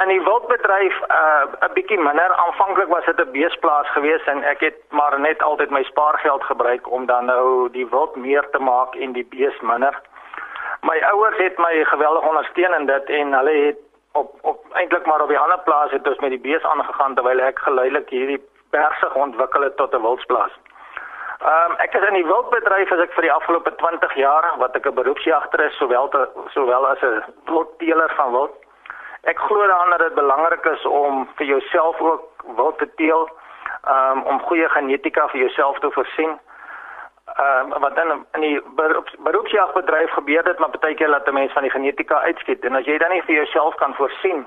In 0.00 0.08
die 0.08 0.22
wildbedryf 0.24 0.96
uh 1.12 1.44
'n 1.66 1.72
bietjie 1.74 1.98
minder. 1.98 2.32
Aanvanklik 2.44 2.88
was 2.88 3.04
dit 3.04 3.20
'n 3.20 3.32
beesplaas 3.36 3.88
geweest 3.92 4.26
en 4.26 4.42
ek 4.42 4.60
het 4.60 4.78
maar 4.90 5.20
net 5.20 5.42
altyd 5.42 5.70
my 5.70 5.82
spaargeld 5.82 6.44
gebruik 6.44 6.90
om 6.90 7.06
dan 7.06 7.24
nou 7.24 7.70
die 7.70 7.86
wild 7.86 8.16
meer 8.16 8.48
te 8.50 8.58
maak 8.58 8.94
en 8.94 9.12
die 9.12 9.28
bees 9.30 9.60
minder. 9.60 10.00
My 10.82 10.98
ouers 11.12 11.36
het 11.36 11.58
my 11.58 11.84
geweldig 11.84 12.28
ondersteun 12.28 12.74
in 12.74 12.86
dit 12.86 13.04
en 13.08 13.32
hulle 13.32 13.56
het 13.66 13.78
op 14.12 14.30
op 14.40 14.64
eintlik 14.72 15.06
maar 15.06 15.20
op 15.22 15.28
die 15.28 15.38
ander 15.38 15.58
plaas 15.58 15.90
het 15.90 16.08
ons 16.08 16.18
met 16.18 16.30
die 16.30 16.44
bees 16.48 16.64
aangegaan 16.64 17.14
terwyl 17.14 17.40
ek 17.40 17.58
geleidelik 17.58 18.08
hierdie 18.08 18.44
persig 18.70 19.14
ontwikkel 19.14 19.62
het 19.62 19.76
tot 19.76 19.94
'n 19.94 20.02
wildsplaas. 20.02 20.52
Ehm 21.40 21.70
um, 21.70 21.76
ek 21.84 21.94
is 21.94 22.04
in 22.08 22.14
die 22.16 22.24
wildbedryf 22.24 22.92
as 22.92 23.00
ek 23.04 23.12
vir 23.12 23.26
die 23.26 23.32
afgelope 23.32 23.70
20 23.80 24.14
jaar 24.16 24.46
wat 24.56 24.76
ek 24.76 24.86
'n 24.88 24.94
beroepsjagter 24.94 25.60
is 25.60 25.76
sowel 25.76 26.08
te, 26.08 26.22
sowel 26.54 26.86
as 26.88 27.02
'n 27.02 27.24
wildteeler 27.44 28.12
van 28.16 28.32
wild. 28.32 28.54
Ek 29.22 29.38
glo 29.38 29.66
daaraan 29.66 29.90
dat 29.90 29.98
dit 29.98 30.14
belangrik 30.14 30.64
is 30.64 30.86
om 30.86 31.28
vir 31.36 31.46
jouself 31.46 32.00
ook 32.00 32.22
wild 32.56 32.78
te 32.78 32.88
teel, 32.94 33.28
ehm 33.84 34.16
um, 34.16 34.22
om 34.22 34.40
goeie 34.40 34.68
genetika 34.68 35.28
vir 35.28 35.40
jouself 35.40 35.78
te 35.78 35.90
voorsien. 35.90 36.38
Ehm 37.36 37.72
um, 37.72 37.80
wat 37.80 37.96
dan 37.96 38.26
in 38.32 38.40
die 38.40 38.60
beroeps, 38.76 39.14
beroepsjagbedryf 39.18 40.10
gebeur 40.10 40.42
dit 40.44 40.58
maar 40.58 40.70
baie 40.80 40.94
keer 40.94 41.10
dat 41.10 41.28
'n 41.28 41.34
mens 41.34 41.52
van 41.52 41.62
die 41.62 41.76
genetika 41.76 42.20
uitskiet 42.20 42.64
en 42.64 42.74
as 42.74 42.84
jy 42.84 42.98
dan 42.98 43.10
nie 43.10 43.22
vir 43.22 43.34
jouself 43.34 43.74
kan 43.74 43.94
voorsien 43.94 44.46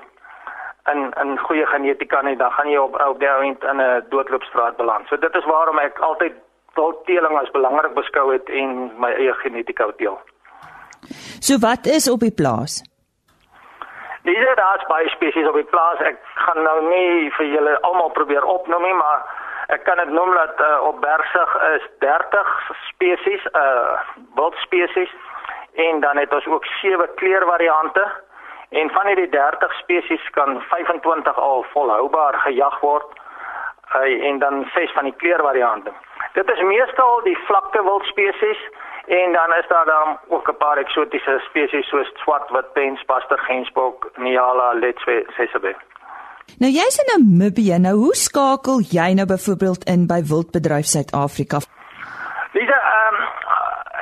in 0.92 1.12
in 1.22 1.38
goeie 1.38 1.66
genetika 1.66 2.22
nie, 2.22 2.36
dan 2.36 2.52
gaan 2.52 2.68
jy 2.70 2.76
op 2.76 3.00
op 3.00 3.20
daai 3.20 3.46
end 3.46 3.64
in 3.64 3.80
'n 3.80 4.04
doodloopstraat 4.08 4.76
beland. 4.76 5.06
So 5.06 5.16
dit 5.16 5.34
is 5.34 5.44
waarom 5.44 5.78
ek 5.78 5.98
altyd 5.98 6.34
wildteeling 6.74 7.38
as 7.38 7.50
belangrik 7.50 7.94
beskou 7.94 8.32
het 8.32 8.48
en 8.48 8.90
my 9.00 9.10
eie 9.12 9.34
genetika 9.42 9.90
teel. 9.96 10.18
So 11.40 11.58
wat 11.58 11.86
is 11.86 12.08
op 12.10 12.20
die 12.20 12.34
plaas? 12.34 12.82
Dis 14.22 14.36
daar 14.54 14.76
is 14.76 14.86
baie 14.86 15.08
spesies 15.08 15.48
op 15.48 15.54
die 15.56 15.70
plaas. 15.72 16.00
Ek 16.04 16.18
gaan 16.44 16.62
nou 16.62 16.78
nie 16.88 17.30
vir 17.38 17.46
julle 17.54 17.76
almal 17.88 18.10
probeer 18.12 18.44
opnoem 18.44 18.82
nie, 18.84 18.94
maar 18.94 19.24
ek 19.72 19.86
kan 19.86 19.96
dit 20.02 20.12
noem 20.12 20.34
dat 20.36 20.60
uh, 20.60 20.82
op 20.90 21.00
Bergsig 21.00 21.54
is 21.74 21.86
30 22.04 22.50
spesies, 22.90 23.46
uh 23.56 23.96
wildspesies 24.36 25.14
en 25.86 26.00
dan 26.00 26.18
het 26.18 26.34
ons 26.34 26.46
ook 26.46 26.64
sewe 26.80 27.08
kleurvariante. 27.14 28.04
En 28.68 28.90
van 28.90 29.06
hierdie 29.06 29.28
30 29.28 29.72
spesies 29.78 30.30
kan 30.30 30.60
25 30.68 31.38
al 31.38 31.64
volhoubaar 31.72 32.38
gejag 32.44 32.80
word. 32.80 33.18
Uh, 33.96 34.28
en 34.28 34.38
dan 34.38 34.68
ses 34.74 34.92
van 34.92 35.08
die 35.08 35.16
kleurvariante. 35.16 35.92
Dit 36.32 36.50
is 36.50 36.60
meestal 36.62 37.20
die 37.22 37.38
vlakte 37.46 37.82
wildspesies 37.82 38.60
en 39.06 39.32
dan 39.32 39.54
is 39.58 39.68
daar 39.68 39.84
dan 39.84 40.18
ook 40.28 40.48
'n 40.48 40.56
paar 40.56 40.76
eksotiese 40.76 41.38
spesies 41.48 41.88
soos 41.88 42.10
swartwit 42.14 42.72
pens, 42.72 43.02
paster, 43.04 43.38
gensbok, 43.38 44.10
niala, 44.16 44.72
letswe, 44.72 45.24
sesebe. 45.36 45.74
Nou 46.58 46.70
jy's 46.72 46.98
in 47.02 47.08
Namibië. 47.12 47.78
Nou 47.78 47.94
hoe 47.94 48.14
skakel 48.14 48.78
jy 48.96 49.12
nou 49.14 49.26
byvoorbeeld 49.26 49.84
in 49.84 50.06
by 50.06 50.20
Wildbedryf 50.30 50.86
Suid-Afrika? 50.94 51.58
Lisa, 52.52 52.78
ehm 52.94 53.14
um, 53.14 53.20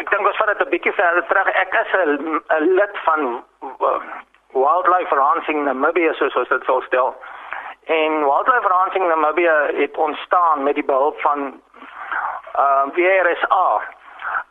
ek 0.00 0.10
dink 0.10 0.26
ons 0.26 0.36
vat 0.36 0.48
dit 0.52 0.66
'n 0.66 0.70
bietjie 0.70 0.92
verder 0.92 1.24
terug. 1.26 1.48
Ek 1.64 1.72
is 1.82 1.90
'n 1.94 2.74
lid 2.80 2.94
van 3.04 3.20
uh, 3.62 4.00
Wildlife 4.52 5.14
Ranching 5.14 5.64
Namibia 5.64 6.12
soos 6.12 6.34
ons 6.34 6.48
dit 6.48 6.64
sou 6.64 6.82
stel. 6.82 7.16
En 7.84 8.10
Wildlife 8.24 8.68
Ranching 8.68 9.06
Namibia 9.08 9.56
het 9.74 9.96
ontstaan 9.96 10.62
met 10.62 10.74
die 10.74 10.84
behulp 10.84 11.20
van 11.20 11.60
ehm 12.58 12.88
uh, 12.88 12.94
WRSA. 12.94 13.66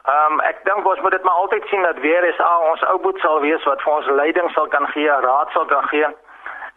Ehm 0.06 0.34
um, 0.34 0.40
ek 0.40 0.64
dink 0.64 0.88
ons 0.88 1.00
moet 1.00 1.12
dit 1.12 1.24
maar 1.24 1.42
altyd 1.44 1.66
sien 1.68 1.82
dat 1.82 2.00
WRSA 2.04 2.52
ons 2.72 2.84
ou 2.92 3.00
boet 3.06 3.20
sal 3.20 3.40
wees 3.44 3.64
wat 3.64 3.82
vir 3.82 3.94
ons 3.94 4.06
leiding 4.20 4.50
sal 4.52 4.68
kan 4.68 4.88
gee, 4.94 5.20
raad 5.26 5.50
sal 5.56 5.66
kan 5.66 5.88
gee. 5.92 6.08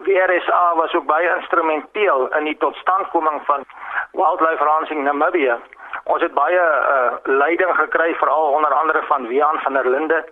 WRSA 0.07 0.75
was 0.75 0.95
ook 0.95 1.07
baie 1.07 1.35
instrumenteel 1.37 2.29
in 2.39 2.45
die 2.45 2.57
totstandkoming 2.57 3.43
van 3.45 3.65
Wildlife 4.13 4.65
Ranching 4.65 5.03
Namibia. 5.05 5.59
Ons 6.05 6.23
het 6.23 6.35
baie 6.35 6.61
uh, 6.61 7.13
leiding 7.25 7.75
gekry 7.77 8.15
veral 8.15 8.47
onder 8.57 8.75
andere 8.75 9.03
van 9.03 9.27
Wian 9.29 9.59
van 9.61 9.73
der 9.73 9.89
Linde 9.89 10.25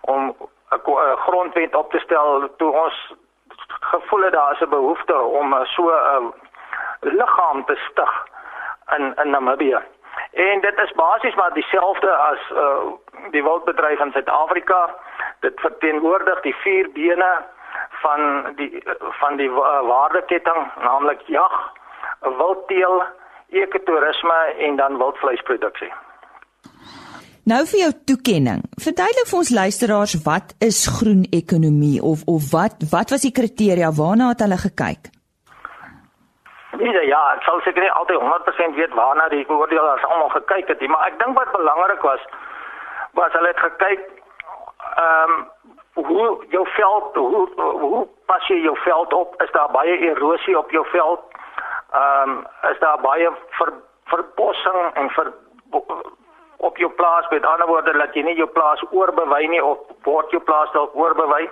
om 0.00 0.34
'n 0.70 1.16
grondwet 1.26 1.74
op 1.74 1.90
te 1.90 1.98
stel 1.98 2.48
toe 2.56 2.70
ons 2.72 3.14
gevoel 3.80 4.22
het 4.22 4.32
daar 4.32 4.52
is 4.52 4.60
'n 4.60 4.68
behoefte 4.68 5.18
om 5.20 5.64
so 5.64 5.90
'n 5.90 6.32
liggaam 7.00 7.64
te 7.64 7.76
stig 7.90 8.26
in 8.96 9.14
in 9.22 9.30
Namibië. 9.30 9.93
En 10.34 10.60
dit 10.60 10.78
is 10.84 10.92
basies 10.92 11.34
maar 11.34 11.52
dieselfde 11.54 12.10
as 12.10 12.40
uh, 12.52 12.92
die 13.30 13.42
wildbedryf 13.42 14.00
in 14.00 14.10
Suid-Afrika. 14.12 14.80
Dit 15.40 15.60
verteenwoordig 15.60 16.40
die 16.42 16.54
vier 16.62 16.90
bene 16.92 17.30
van 18.02 18.54
die 18.56 18.82
van 19.20 19.36
die 19.36 19.48
uh, 19.48 19.80
waardeketting, 19.86 20.66
naamlik 20.82 21.22
jag, 21.26 21.54
wildteel, 22.20 23.02
ekotourisme 23.48 24.40
en 24.58 24.76
dan 24.76 24.98
wildvleisproduksie. 24.98 25.92
Nou 27.44 27.62
vir 27.68 27.78
jou 27.78 27.92
toekenning. 28.08 28.62
Verduidelik 28.80 29.28
vir 29.30 29.38
ons 29.38 29.50
luisteraars 29.52 30.14
wat 30.24 30.54
is 30.64 30.86
groen 30.98 31.26
ekonomie 31.30 32.00
of 32.02 32.22
of 32.26 32.50
wat 32.50 32.86
wat 32.90 33.10
was 33.14 33.26
die 33.26 33.34
kriteria 33.36 33.92
waarna 33.92 34.32
het 34.32 34.40
hulle 34.40 34.58
gekyk? 34.62 35.12
Nee, 36.84 37.06
ja, 37.08 37.20
ek 37.32 37.46
sal 37.46 37.60
seker 37.64 37.80
nie 37.80 37.92
altyd 37.96 38.20
100% 38.20 38.74
weet 38.76 38.94
waarna 38.98 39.28
die 39.32 39.44
oordeelaars 39.48 40.04
almal 40.04 40.28
gekyk 40.34 40.68
het 40.68 40.82
nie, 40.84 40.88
maar 40.92 41.06
ek 41.08 41.14
dink 41.22 41.38
wat 41.38 41.52
belangrik 41.54 42.02
was 42.04 42.26
was 43.16 43.32
hulle 43.32 43.52
het 43.52 43.62
gekyk 43.62 44.02
ehm 45.02 45.32
um, 45.36 45.46
hoe 46.08 46.26
jou 46.50 46.64
veld 46.74 47.16
hoe 47.16 47.46
hoe 47.84 48.02
pas 48.26 48.48
jy 48.48 48.58
jou 48.66 48.74
veld 48.82 49.12
op? 49.12 49.42
Is 49.42 49.50
daar 49.54 49.70
baie 49.72 49.96
erosie 50.10 50.58
op 50.58 50.70
jou 50.76 50.84
veld? 50.90 51.24
Ehm 51.92 52.34
um, 52.34 52.44
is 52.70 52.78
daar 52.84 53.00
baie 53.00 53.32
ver, 53.60 53.72
verbossing 54.12 54.92
en 54.94 55.10
ver 55.16 55.32
op 56.68 56.76
jou 56.76 56.90
plaas 57.00 57.28
met 57.30 57.46
ander 57.46 57.66
woorde 57.66 57.96
dat 57.98 58.14
jy 58.14 58.22
nie 58.28 58.36
jou 58.36 58.48
plaas 58.48 58.84
oorbewei 58.90 59.46
nie 59.48 59.64
of 59.64 59.78
word 60.02 60.30
jou 60.30 60.42
plaas 60.42 60.76
dalk 60.76 60.94
oorbewei? 60.96 61.48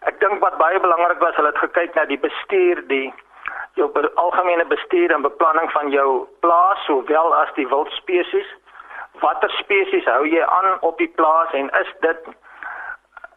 Ek 0.00 0.20
dink 0.20 0.40
wat 0.40 0.56
baie 0.56 0.80
belangrik 0.80 1.18
was, 1.18 1.36
hulle 1.36 1.52
het 1.52 1.64
gekyk 1.66 1.94
na 1.94 2.04
die 2.04 2.20
bestuur, 2.24 2.86
die 2.88 3.12
jou 3.76 3.90
algemene 4.14 4.64
bestuur 4.66 5.12
en 5.12 5.22
beplanning 5.22 5.70
van 5.72 5.90
jou 5.90 6.26
plaas 6.40 6.84
sowel 6.84 7.34
as 7.34 7.52
die 7.54 7.68
wildspesies. 7.68 8.48
Watter 9.20 9.52
spesies 9.60 10.08
hou 10.08 10.24
jy 10.28 10.44
aan 10.44 10.76
op 10.80 10.98
die 10.98 11.12
plaas 11.20 11.52
en 11.52 11.68
is 11.80 11.92
dit 12.04 12.28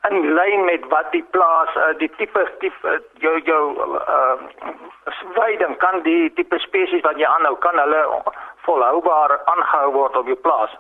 in 0.07 0.33
lyn 0.35 0.63
met 0.65 0.85
wat 0.91 1.11
die 1.11 1.23
plaas 1.35 1.75
uh, 1.75 1.91
die 1.99 2.11
tipe 2.17 2.45
tipe 2.59 2.95
jou 3.23 3.35
jou 3.43 3.63
uh 3.99 4.37
veiding 5.35 5.75
kan 5.83 5.99
die 6.03 6.31
tipe 6.39 6.59
spesies 6.63 7.03
wat 7.03 7.19
jy 7.19 7.27
aanhou 7.27 7.55
kan 7.65 7.75
hulle 7.79 8.03
volhoubaar 8.67 9.35
aangehou 9.55 9.91
word 9.97 10.15
op 10.15 10.31
jou 10.31 10.39
plaas. 10.47 10.71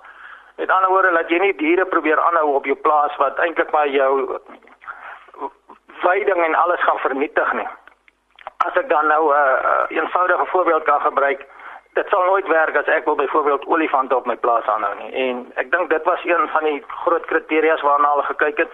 Met 0.55 0.71
ander 0.71 0.91
woorde 0.91 1.11
laat 1.11 1.31
jy 1.31 1.39
nie 1.43 1.55
diere 1.59 1.85
probeer 1.85 2.19
aanhou 2.19 2.55
op 2.55 2.65
jou 2.65 2.79
plaas 2.87 3.15
wat 3.19 3.39
eintlik 3.43 3.75
maar 3.75 3.91
jou 3.91 4.39
veiding 5.99 6.43
en 6.45 6.55
alles 6.55 6.83
gaan 6.87 7.03
vernietig 7.03 7.53
nie 7.59 7.67
as 8.65 8.75
ek 8.75 8.89
dan 8.89 9.07
nou 9.07 9.23
'n 9.29 9.35
uh, 9.35 9.55
uh, 9.71 9.97
eenvoudige 9.97 10.45
voorbeeld 10.45 10.83
kan 10.83 11.01
gebruik, 11.01 11.45
dit 11.93 12.07
sal 12.09 12.23
nooit 12.23 12.47
werk 12.47 12.75
as 12.75 12.85
ek 12.85 13.05
wil 13.05 13.15
byvoorbeeld 13.15 13.67
olifante 13.67 14.15
op 14.15 14.25
my 14.25 14.35
plaas 14.35 14.65
aanhou 14.65 14.95
nie. 14.95 15.13
En 15.13 15.51
ek 15.55 15.71
dink 15.71 15.89
dit 15.89 16.03
was 16.03 16.25
een 16.25 16.49
van 16.49 16.63
die 16.63 16.83
groot 16.87 17.25
kriteria's 17.25 17.81
waarna 17.81 18.09
hulle 18.09 18.23
gekyk 18.23 18.57
het. 18.57 18.71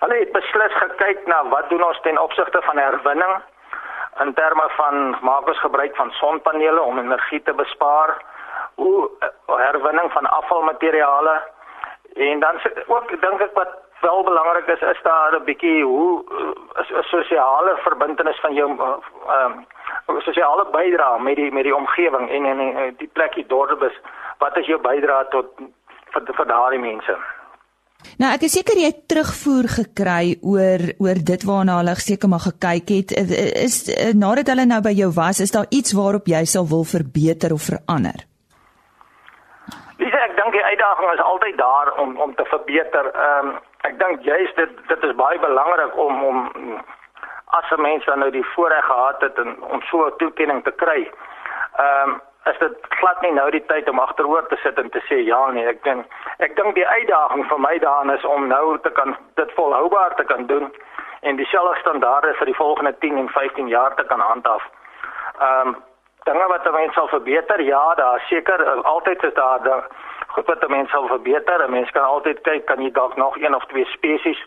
Hulle 0.00 0.18
het 0.18 0.32
beslis 0.32 0.74
gekyk 0.74 1.26
na 1.26 1.48
wat 1.48 1.68
doen 1.68 1.84
ons 1.84 2.00
ten 2.00 2.18
opsigte 2.18 2.62
van 2.62 2.76
herwinning 2.76 3.42
in 4.20 4.34
terme 4.34 4.66
van 4.68 5.16
maak 5.20 5.46
ons 5.46 5.60
gebruik 5.60 5.96
van 5.96 6.10
sonpanele 6.10 6.80
om 6.80 6.98
energie 6.98 7.42
te 7.42 7.54
bespaar, 7.54 8.16
hoe 8.74 9.10
uh, 9.20 9.56
herwinning 9.56 10.12
van 10.12 10.26
afvalmateriale 10.26 11.42
En 12.18 12.40
dan 12.40 12.60
ook 12.86 13.20
dink 13.20 13.40
ek 13.40 13.54
wat 13.54 13.68
wel 14.00 14.22
belangrik 14.24 14.66
is 14.74 14.80
is 14.80 15.02
daar 15.02 15.32
'n 15.40 15.44
bietjie 15.44 15.82
hoe 15.84 16.24
'n 16.24 16.94
uh, 16.94 17.02
sosiale 17.02 17.76
verbintenis 17.76 18.40
van 18.40 18.54
jou 18.54 18.68
ehm 18.70 19.52
uh, 20.08 20.20
sosiale 20.20 20.66
bydrae 20.72 21.18
met 21.18 21.36
die 21.36 21.52
met 21.52 21.64
die 21.64 21.76
omgewing 21.76 22.30
en 22.30 22.44
en, 22.44 22.58
en 22.60 22.94
die 22.96 23.10
plekie 23.12 23.46
dorp 23.46 23.82
is 23.82 23.96
wat 24.38 24.56
is 24.56 24.66
jou 24.66 24.80
bydrae 24.80 25.28
tot 25.28 25.46
vir 26.12 26.22
vir 26.38 26.46
daardie 26.46 26.80
mense? 26.80 27.16
Nou 28.18 28.30
ek 28.34 28.44
is 28.46 28.54
seker 28.54 28.78
jy 28.78 28.90
het 28.92 29.08
terugvoer 29.10 29.66
gekry 29.74 30.38
oor 30.42 30.84
oor 31.02 31.18
dit 31.30 31.44
waarna 31.50 31.78
hulle 31.80 31.94
seker 31.94 32.30
maar 32.30 32.44
gekyk 32.46 32.88
het. 32.94 33.14
Is 33.66 33.76
nadat 34.14 34.50
hulle 34.52 34.66
nou 34.70 34.80
by 34.82 34.94
jou 34.94 35.10
was, 35.14 35.40
is 35.40 35.54
daar 35.54 35.66
iets 35.70 35.92
waarop 35.92 36.30
jy 36.30 36.44
sal 36.44 36.66
wil 36.66 36.84
verbeter 36.84 37.52
of 37.52 37.66
verander? 37.70 38.22
Lisa, 39.98 40.18
ek 40.28 40.36
dink 40.38 40.54
die 40.54 40.62
uitdaging 40.78 41.12
is 41.12 41.20
altyd 41.20 41.56
daar 41.56 41.92
om 41.92 42.20
om 42.20 42.34
te 42.34 42.44
verbeter. 42.44 43.10
Ehm 43.14 43.46
um, 43.46 43.58
ek 43.80 43.98
dink 43.98 44.22
juist 44.22 44.56
dit 44.56 44.70
dit 44.86 45.02
is 45.02 45.14
baie 45.14 45.38
belangrik 45.38 45.96
om 45.96 46.24
om 46.24 46.50
as 47.46 47.70
'n 47.70 47.80
mens 47.80 48.04
dan 48.04 48.18
nou 48.18 48.30
die 48.30 48.46
voorreg 48.54 48.84
gehad 48.84 49.20
het 49.20 49.38
en, 49.38 49.62
om 49.62 49.82
so 49.82 50.06
'n 50.06 50.16
toekenning 50.16 50.64
te 50.64 50.70
kry. 50.70 51.10
Ehm 51.76 52.08
um, 52.08 52.20
is 52.44 52.58
dit 52.58 52.74
glad 52.88 53.20
nie 53.20 53.32
nou 53.32 53.50
die 53.50 53.64
tyd 53.66 53.88
om 53.88 53.98
agteroor 53.98 54.46
te 54.46 54.56
sit 54.56 54.78
en 54.78 54.90
te 54.90 55.00
sê 55.08 55.14
ja 55.14 55.50
nee, 55.50 55.66
ek 55.66 55.82
dink 55.82 56.06
ek 56.38 56.56
dink 56.56 56.74
die 56.74 56.88
uitdaging 56.88 57.48
vir 57.48 57.60
my 57.60 57.78
daarin 57.78 58.10
is 58.10 58.24
om 58.24 58.46
nou 58.46 58.78
te 58.78 58.90
kan 58.90 59.16
dit 59.34 59.52
volhoubaar 59.52 60.14
te 60.14 60.24
kan 60.24 60.46
doen 60.46 60.72
en 61.20 61.36
dieselfde 61.36 61.80
standaarde 61.80 62.34
vir 62.34 62.46
die 62.46 62.54
volgende 62.54 62.98
10 62.98 63.16
en 63.16 63.28
15 63.28 63.68
jaar 63.68 63.94
te 63.94 64.04
kan 64.04 64.20
handhaaf. 64.20 64.64
Ehm 65.40 65.68
um, 65.68 65.76
dinge 66.24 66.46
wat 66.46 66.72
mense 66.72 66.92
sal 66.92 67.08
verbeter, 67.08 67.60
ja, 67.60 67.94
daar 67.94 68.20
seker 68.20 68.82
altyd 68.82 69.22
is 69.22 69.34
daar 69.34 69.62
da, 69.62 69.84
goed 70.38 70.60
wat 70.60 70.68
mense 70.68 70.90
sal 70.90 71.06
verbeter. 71.06 71.70
Mense 71.70 71.92
kan 71.92 72.04
altyd 72.04 72.40
kyk 72.46 72.66
kan 72.66 72.82
jy 72.82 72.90
dalk 72.90 73.16
nog 73.16 73.36
een 73.38 73.54
of 73.54 73.64
twee 73.72 73.84
spesies 73.84 74.40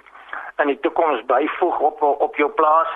in 0.62 0.68
die 0.68 0.80
toekoms 0.80 1.26
byvoeg 1.26 1.80
op 1.80 2.02
op 2.02 2.36
jou 2.36 2.50
plaas. 2.50 2.92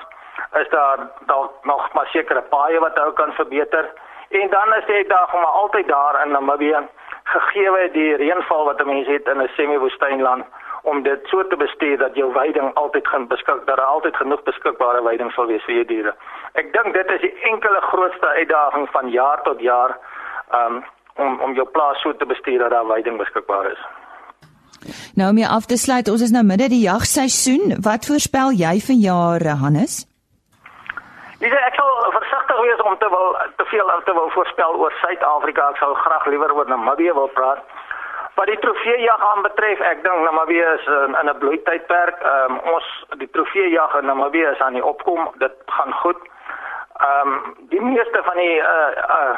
Is 0.62 0.70
daar 0.70 1.08
dalk 1.26 1.64
nog 1.64 1.94
maar 1.94 2.08
sekere 2.08 2.42
paaie 2.42 2.80
wat 2.80 3.00
ou 3.00 3.12
kan 3.14 3.34
verbeter? 3.34 3.90
En 4.30 4.50
dan 4.50 4.74
is 4.76 4.86
dit 4.86 5.10
daar 5.10 5.30
maar 5.34 5.56
altyd 5.64 5.88
daar 5.88 6.26
in 6.26 6.32
Namibië 6.32 6.88
gegee 7.24 7.92
die 7.92 8.16
reënval 8.16 8.66
wat 8.66 8.80
'n 8.82 8.88
mens 8.88 9.08
het 9.08 9.28
in 9.28 9.42
'n 9.42 9.50
semi-woestynland 9.56 10.46
om 10.84 11.04
dit 11.04 11.20
so 11.28 11.48
te 11.48 11.58
bestuur 11.58 11.98
dat 11.98 12.16
jou 12.16 12.32
veiding 12.32 12.74
altyd 12.74 13.08
gaan 13.08 13.28
beskik 13.28 13.66
dat 13.66 13.78
daar 13.78 13.86
altyd 13.86 14.16
genoeg 14.16 14.44
beskikbare 14.44 15.02
veiding 15.04 15.32
sal 15.32 15.46
wees 15.46 15.64
vir 15.64 15.76
jou 15.76 15.86
diere. 15.86 16.14
Ek 16.54 16.74
dink 16.74 16.94
dit 16.94 17.12
is 17.12 17.22
die 17.22 17.40
enkele 17.42 17.82
grootste 17.82 18.28
uitdaging 18.28 18.90
van 18.90 19.10
jaar 19.10 19.42
tot 19.42 19.60
jaar 19.60 19.98
um, 20.54 20.84
om 21.16 21.40
om 21.42 21.54
jou 21.54 21.68
plaas 21.68 22.02
so 22.02 22.16
te 22.16 22.26
bestuur 22.26 22.60
dat 22.60 22.70
daar 22.70 22.86
veiding 22.86 23.18
beskikbaar 23.18 23.72
is. 23.72 23.86
Nou 25.16 25.30
om 25.30 25.44
af 25.44 25.66
te 25.66 25.78
sluit, 25.78 26.10
ons 26.10 26.22
is 26.22 26.32
nou 26.32 26.44
midde 26.44 26.68
die 26.70 26.84
jagseisoen. 26.90 27.78
Wat 27.82 28.06
voorspel 28.06 28.52
jy 28.52 28.76
vir 28.88 28.98
jaar 29.10 29.48
Hannes? 29.64 30.04
Dis 31.40 31.52
ek 31.52 31.76
sal 31.76 32.12
versigtig 32.16 32.60
wees 32.66 32.82
om 32.82 32.98
te 32.98 33.10
wil 33.10 33.34
te 33.60 33.66
veel 33.72 33.90
te 34.06 34.14
wil 34.14 34.30
voorspel 34.36 34.78
oor 34.84 34.94
Suid-Afrika. 35.02 35.70
Ek 35.74 35.82
sou 35.82 35.94
graag 35.96 36.26
liewer 36.32 36.54
oor 36.56 36.70
Namibië 36.70 37.14
wil 37.18 37.32
praat. 37.40 37.64
Wat 38.36 38.48
die 38.52 38.60
trofeejag 38.60 39.22
aanbetref, 39.32 39.80
ek 39.80 40.04
dink 40.04 40.24
Namibië 40.24 40.64
is 40.78 40.88
in, 40.96 41.18
in 41.22 41.30
'n 41.30 41.38
bloeitydperk. 41.44 42.22
Ehm 42.22 42.56
um, 42.56 42.60
ons 42.76 42.88
die 43.24 43.30
trofeejag 43.36 44.00
in 44.00 44.06
Namibië 44.06 44.48
is 44.54 44.62
aan 44.62 44.80
die 44.80 44.86
opkom. 44.86 45.30
Dit 45.44 45.56
gaan 45.66 45.94
goed. 46.04 46.20
Ehm 47.10 47.34
um, 47.34 47.56
die 47.70 47.82
meeste 47.82 48.24
van 48.24 48.38
die 48.38 48.58
uh 48.60 48.92
uh 49.20 49.36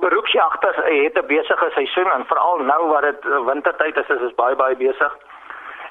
beroepsjagters 0.00 0.76
het 0.76 1.18
'n 1.18 1.26
besige 1.26 1.70
seisoen 1.70 2.10
en 2.10 2.26
veral 2.26 2.58
nou 2.58 2.88
wat 2.88 3.02
dit 3.02 3.24
wintertyd 3.24 3.96
is, 3.96 4.08
is 4.08 4.20
dit 4.20 4.36
baie 4.36 4.56
baie 4.56 4.76
besig. 4.76 5.16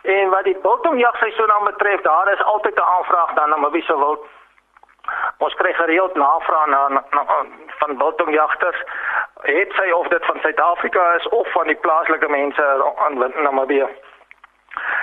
En 0.02 0.30
wat 0.30 0.44
die 0.44 0.58
biltongjagseisoen 0.62 1.52
aanbetref, 1.52 2.02
daar 2.02 2.32
is 2.34 2.44
altyd 2.44 2.76
'n 2.76 2.92
aanvraag 2.98 3.34
dan 3.34 3.50
Namibië 3.50 3.82
se 3.82 3.98
wild 3.98 4.26
Ons 5.44 5.56
kry 5.60 5.74
gereeld 5.74 6.16
navrae 6.16 6.68
na, 6.72 6.88
na, 6.88 7.02
na 7.12 7.24
van 7.80 7.98
biltongjagters. 7.98 8.84
Het 9.42 9.74
sy 9.76 9.90
of 9.92 10.08
dit 10.08 10.26
van 10.26 10.40
Suid-Afrika 10.40 11.14
is 11.14 11.28
of 11.28 11.52
van 11.52 11.68
die 11.68 11.76
plaaslike 11.76 12.30
mense 12.30 12.94
aan 13.06 13.20
Namibië. 13.44 13.88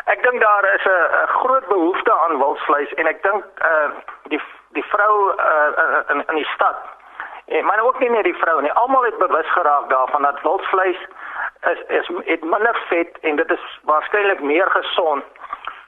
Ek 0.04 0.22
dink 0.22 0.40
daar 0.40 0.64
is 0.74 0.84
'n 0.84 1.26
groot 1.26 1.66
behoefte 1.66 2.12
aan 2.12 2.38
wildsvleis 2.38 2.94
en 2.94 3.06
ek 3.06 3.22
dink 3.22 3.44
uh 3.72 3.90
die 4.32 4.40
die 4.72 4.84
vrou 4.84 5.34
uh 5.36 6.00
in 6.08 6.24
in 6.26 6.34
die 6.34 6.50
stad 6.54 6.76
maar 7.62 7.80
ook 7.80 7.98
nie 7.98 8.10
net 8.10 8.24
die 8.24 8.36
vrou 8.42 8.62
nie. 8.62 8.72
Almal 8.72 9.04
het 9.04 9.18
bewus 9.18 9.50
geraak 9.52 9.88
daarvan 9.88 10.22
dat 10.22 10.42
wildsvleis 10.42 11.00
is 11.70 11.80
is 11.88 12.10
het 12.24 12.42
minder 12.42 12.82
vet 12.88 13.18
en 13.20 13.36
dit 13.36 13.50
is 13.50 13.80
waarskynlik 13.82 14.40
meer 14.40 14.70
gesond. 14.70 15.24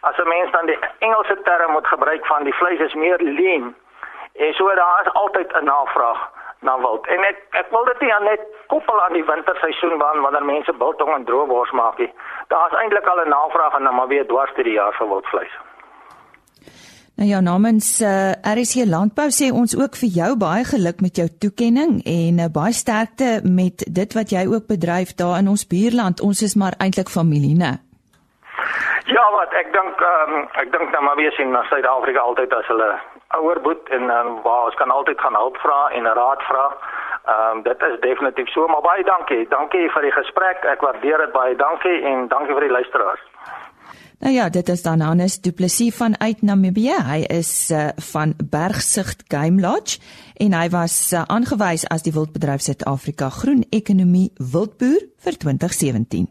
As 0.00 0.16
'n 0.16 0.28
mens 0.28 0.50
dan 0.50 0.66
die 0.66 0.78
Engelse 0.98 1.38
term 1.42 1.72
moet 1.72 1.86
gebruik 1.86 2.26
van 2.26 2.44
die 2.44 2.54
vleis 2.54 2.78
is 2.78 2.94
meer 2.94 3.18
lean 3.18 3.74
En 4.32 4.52
so 4.54 4.74
daar 4.74 5.02
is 5.04 5.12
altyd 5.12 5.52
'n 5.52 5.64
navraag 5.64 6.30
na 6.58 6.78
wild. 6.78 7.06
En 7.06 7.24
ek 7.24 7.36
ek 7.50 7.66
wil 7.70 7.84
dit 7.84 8.00
nie 8.00 8.14
net 8.20 8.40
koppel 8.66 9.02
aan 9.02 9.12
die 9.12 9.24
winterseisoen 9.24 9.98
wanneer 9.98 10.44
mense 10.44 10.72
biltong 10.72 11.14
en 11.14 11.24
droëwors 11.24 11.70
maak 11.70 11.98
nie. 11.98 12.12
Daar's 12.48 12.72
eintlik 12.72 13.06
al 13.06 13.20
'n 13.20 13.28
navraag 13.28 13.74
en 13.74 13.84
dan 13.84 13.94
maar 13.94 14.06
weer 14.06 14.26
dwars 14.26 14.54
deur 14.54 14.64
die 14.64 14.72
jaar 14.72 14.92
vir 14.92 15.08
wildvleis. 15.08 15.58
Nou 17.22 17.34
ja, 17.34 17.40
namens 17.40 18.00
uh, 18.00 18.30
eh, 18.32 18.54
RC 18.58 18.82
Landbou 18.90 19.28
sê 19.30 19.46
ons 19.54 19.72
ook 19.78 19.94
vir 20.00 20.10
jou 20.20 20.30
baie 20.42 20.64
geluk 20.66 20.98
met 21.06 21.14
jou 21.20 21.28
toekenning 21.42 21.92
en 22.02 22.40
uh, 22.42 22.48
baie 22.50 22.74
sterkte 22.74 23.28
met 23.58 23.84
dit 23.98 24.16
wat 24.18 24.32
jy 24.34 24.42
ook 24.50 24.66
bedryf 24.66 25.12
daar 25.20 25.36
in 25.38 25.50
ons 25.52 25.62
buurland. 25.74 26.18
Ons 26.28 26.42
is 26.42 26.56
maar 26.58 26.74
eintlik 26.82 27.12
familie, 27.18 27.54
né? 27.54 27.78
Ja, 29.14 29.22
wat 29.38 29.54
ek 29.54 29.70
dink 29.70 30.02
um, 30.08 30.34
ek 30.64 30.74
dink 30.74 30.90
dan 30.90 31.06
maar 31.06 31.20
weer 31.22 31.30
sien 31.38 31.54
na 31.54 31.62
Suid-Afrika 31.70 32.26
altyd 32.26 32.56
as 32.58 32.66
hulle 32.74 32.90
ouer 33.38 33.62
boet 33.68 33.94
en 33.94 34.10
um, 34.10 34.34
waar 34.42 34.66
ons 34.72 34.80
kan 34.82 34.90
altyd 34.90 35.22
gaan 35.22 35.38
hulp 35.38 35.62
vra 35.62 35.80
en 35.94 36.10
raad 36.18 36.42
vra. 36.50 36.64
Ehm 37.22 37.50
um, 37.52 37.62
dit 37.68 37.86
is 37.90 38.00
definitief 38.08 38.50
so, 38.50 38.66
maar 38.66 38.82
baie 38.82 39.06
dankie. 39.06 39.46
Dankie 39.54 39.86
vir 39.94 40.10
die 40.10 40.16
gesprek. 40.18 40.66
Ek 40.74 40.82
waardeer 40.82 41.22
dit 41.28 41.38
baie. 41.38 41.54
Dankie 41.54 42.02
en 42.02 42.26
dankie 42.34 42.58
vir 42.58 42.66
die 42.66 42.78
luisteraars. 42.80 43.22
Nou 44.22 44.34
ja, 44.34 44.48
dit 44.48 44.68
is 44.68 44.82
dan 44.82 45.00
Hannes 45.00 45.40
Du 45.40 45.50
Plessis 45.52 45.94
van 45.94 46.20
uit 46.20 46.42
Namibië. 46.42 46.94
Hy 47.02 47.24
is 47.26 47.70
uh, 47.70 47.88
van 47.96 48.34
Bergsigт 48.50 49.22
Game 49.28 49.60
Lodge 49.60 49.98
en 50.34 50.54
hy 50.54 50.68
was 50.70 50.94
uh, 51.12 51.24
aangewys 51.26 51.82
as 51.90 52.04
die 52.06 52.12
Wildbedryf 52.14 52.62
Suid-Afrika 52.62 53.32
Groen 53.34 53.64
Ekonomie 53.74 54.30
Wildboer 54.38 55.00
vir 55.26 55.38
2017. 55.42 56.28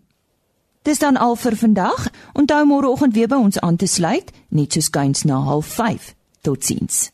Dis 0.87 1.03
dan 1.03 1.19
al 1.19 1.35
vir 1.35 1.57
vandag. 1.59 2.07
Onthou 2.31 2.61
môreoggend 2.69 3.13
weer 3.13 3.27
by 3.27 3.41
ons 3.43 3.59
aan 3.59 3.75
te 3.75 3.91
sluit, 3.91 4.31
net 4.55 4.71
so 4.71 4.79
skuins 4.87 5.25
na 5.27 5.41
05:30. 5.43 6.15
Totsiens. 6.47 7.09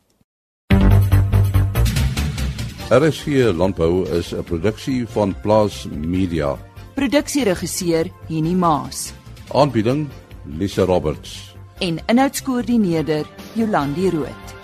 RSG 2.94 3.50
Landbou 3.58 4.06
is 4.13 4.30
'n 4.32 4.44
produksie 4.44 5.08
van 5.08 5.34
Plaas 5.42 5.88
Media. 5.90 6.54
Produksieregisseur 6.94 8.06
Henny 8.30 8.54
Maas. 8.54 9.12
Aanbieding 9.48 10.08
Lisa 10.48 10.86
Roberts. 10.86 11.54
En 11.80 12.00
inhoudskoördineerder 12.10 13.26
Jolandi 13.54 14.10
Root. 14.10 14.57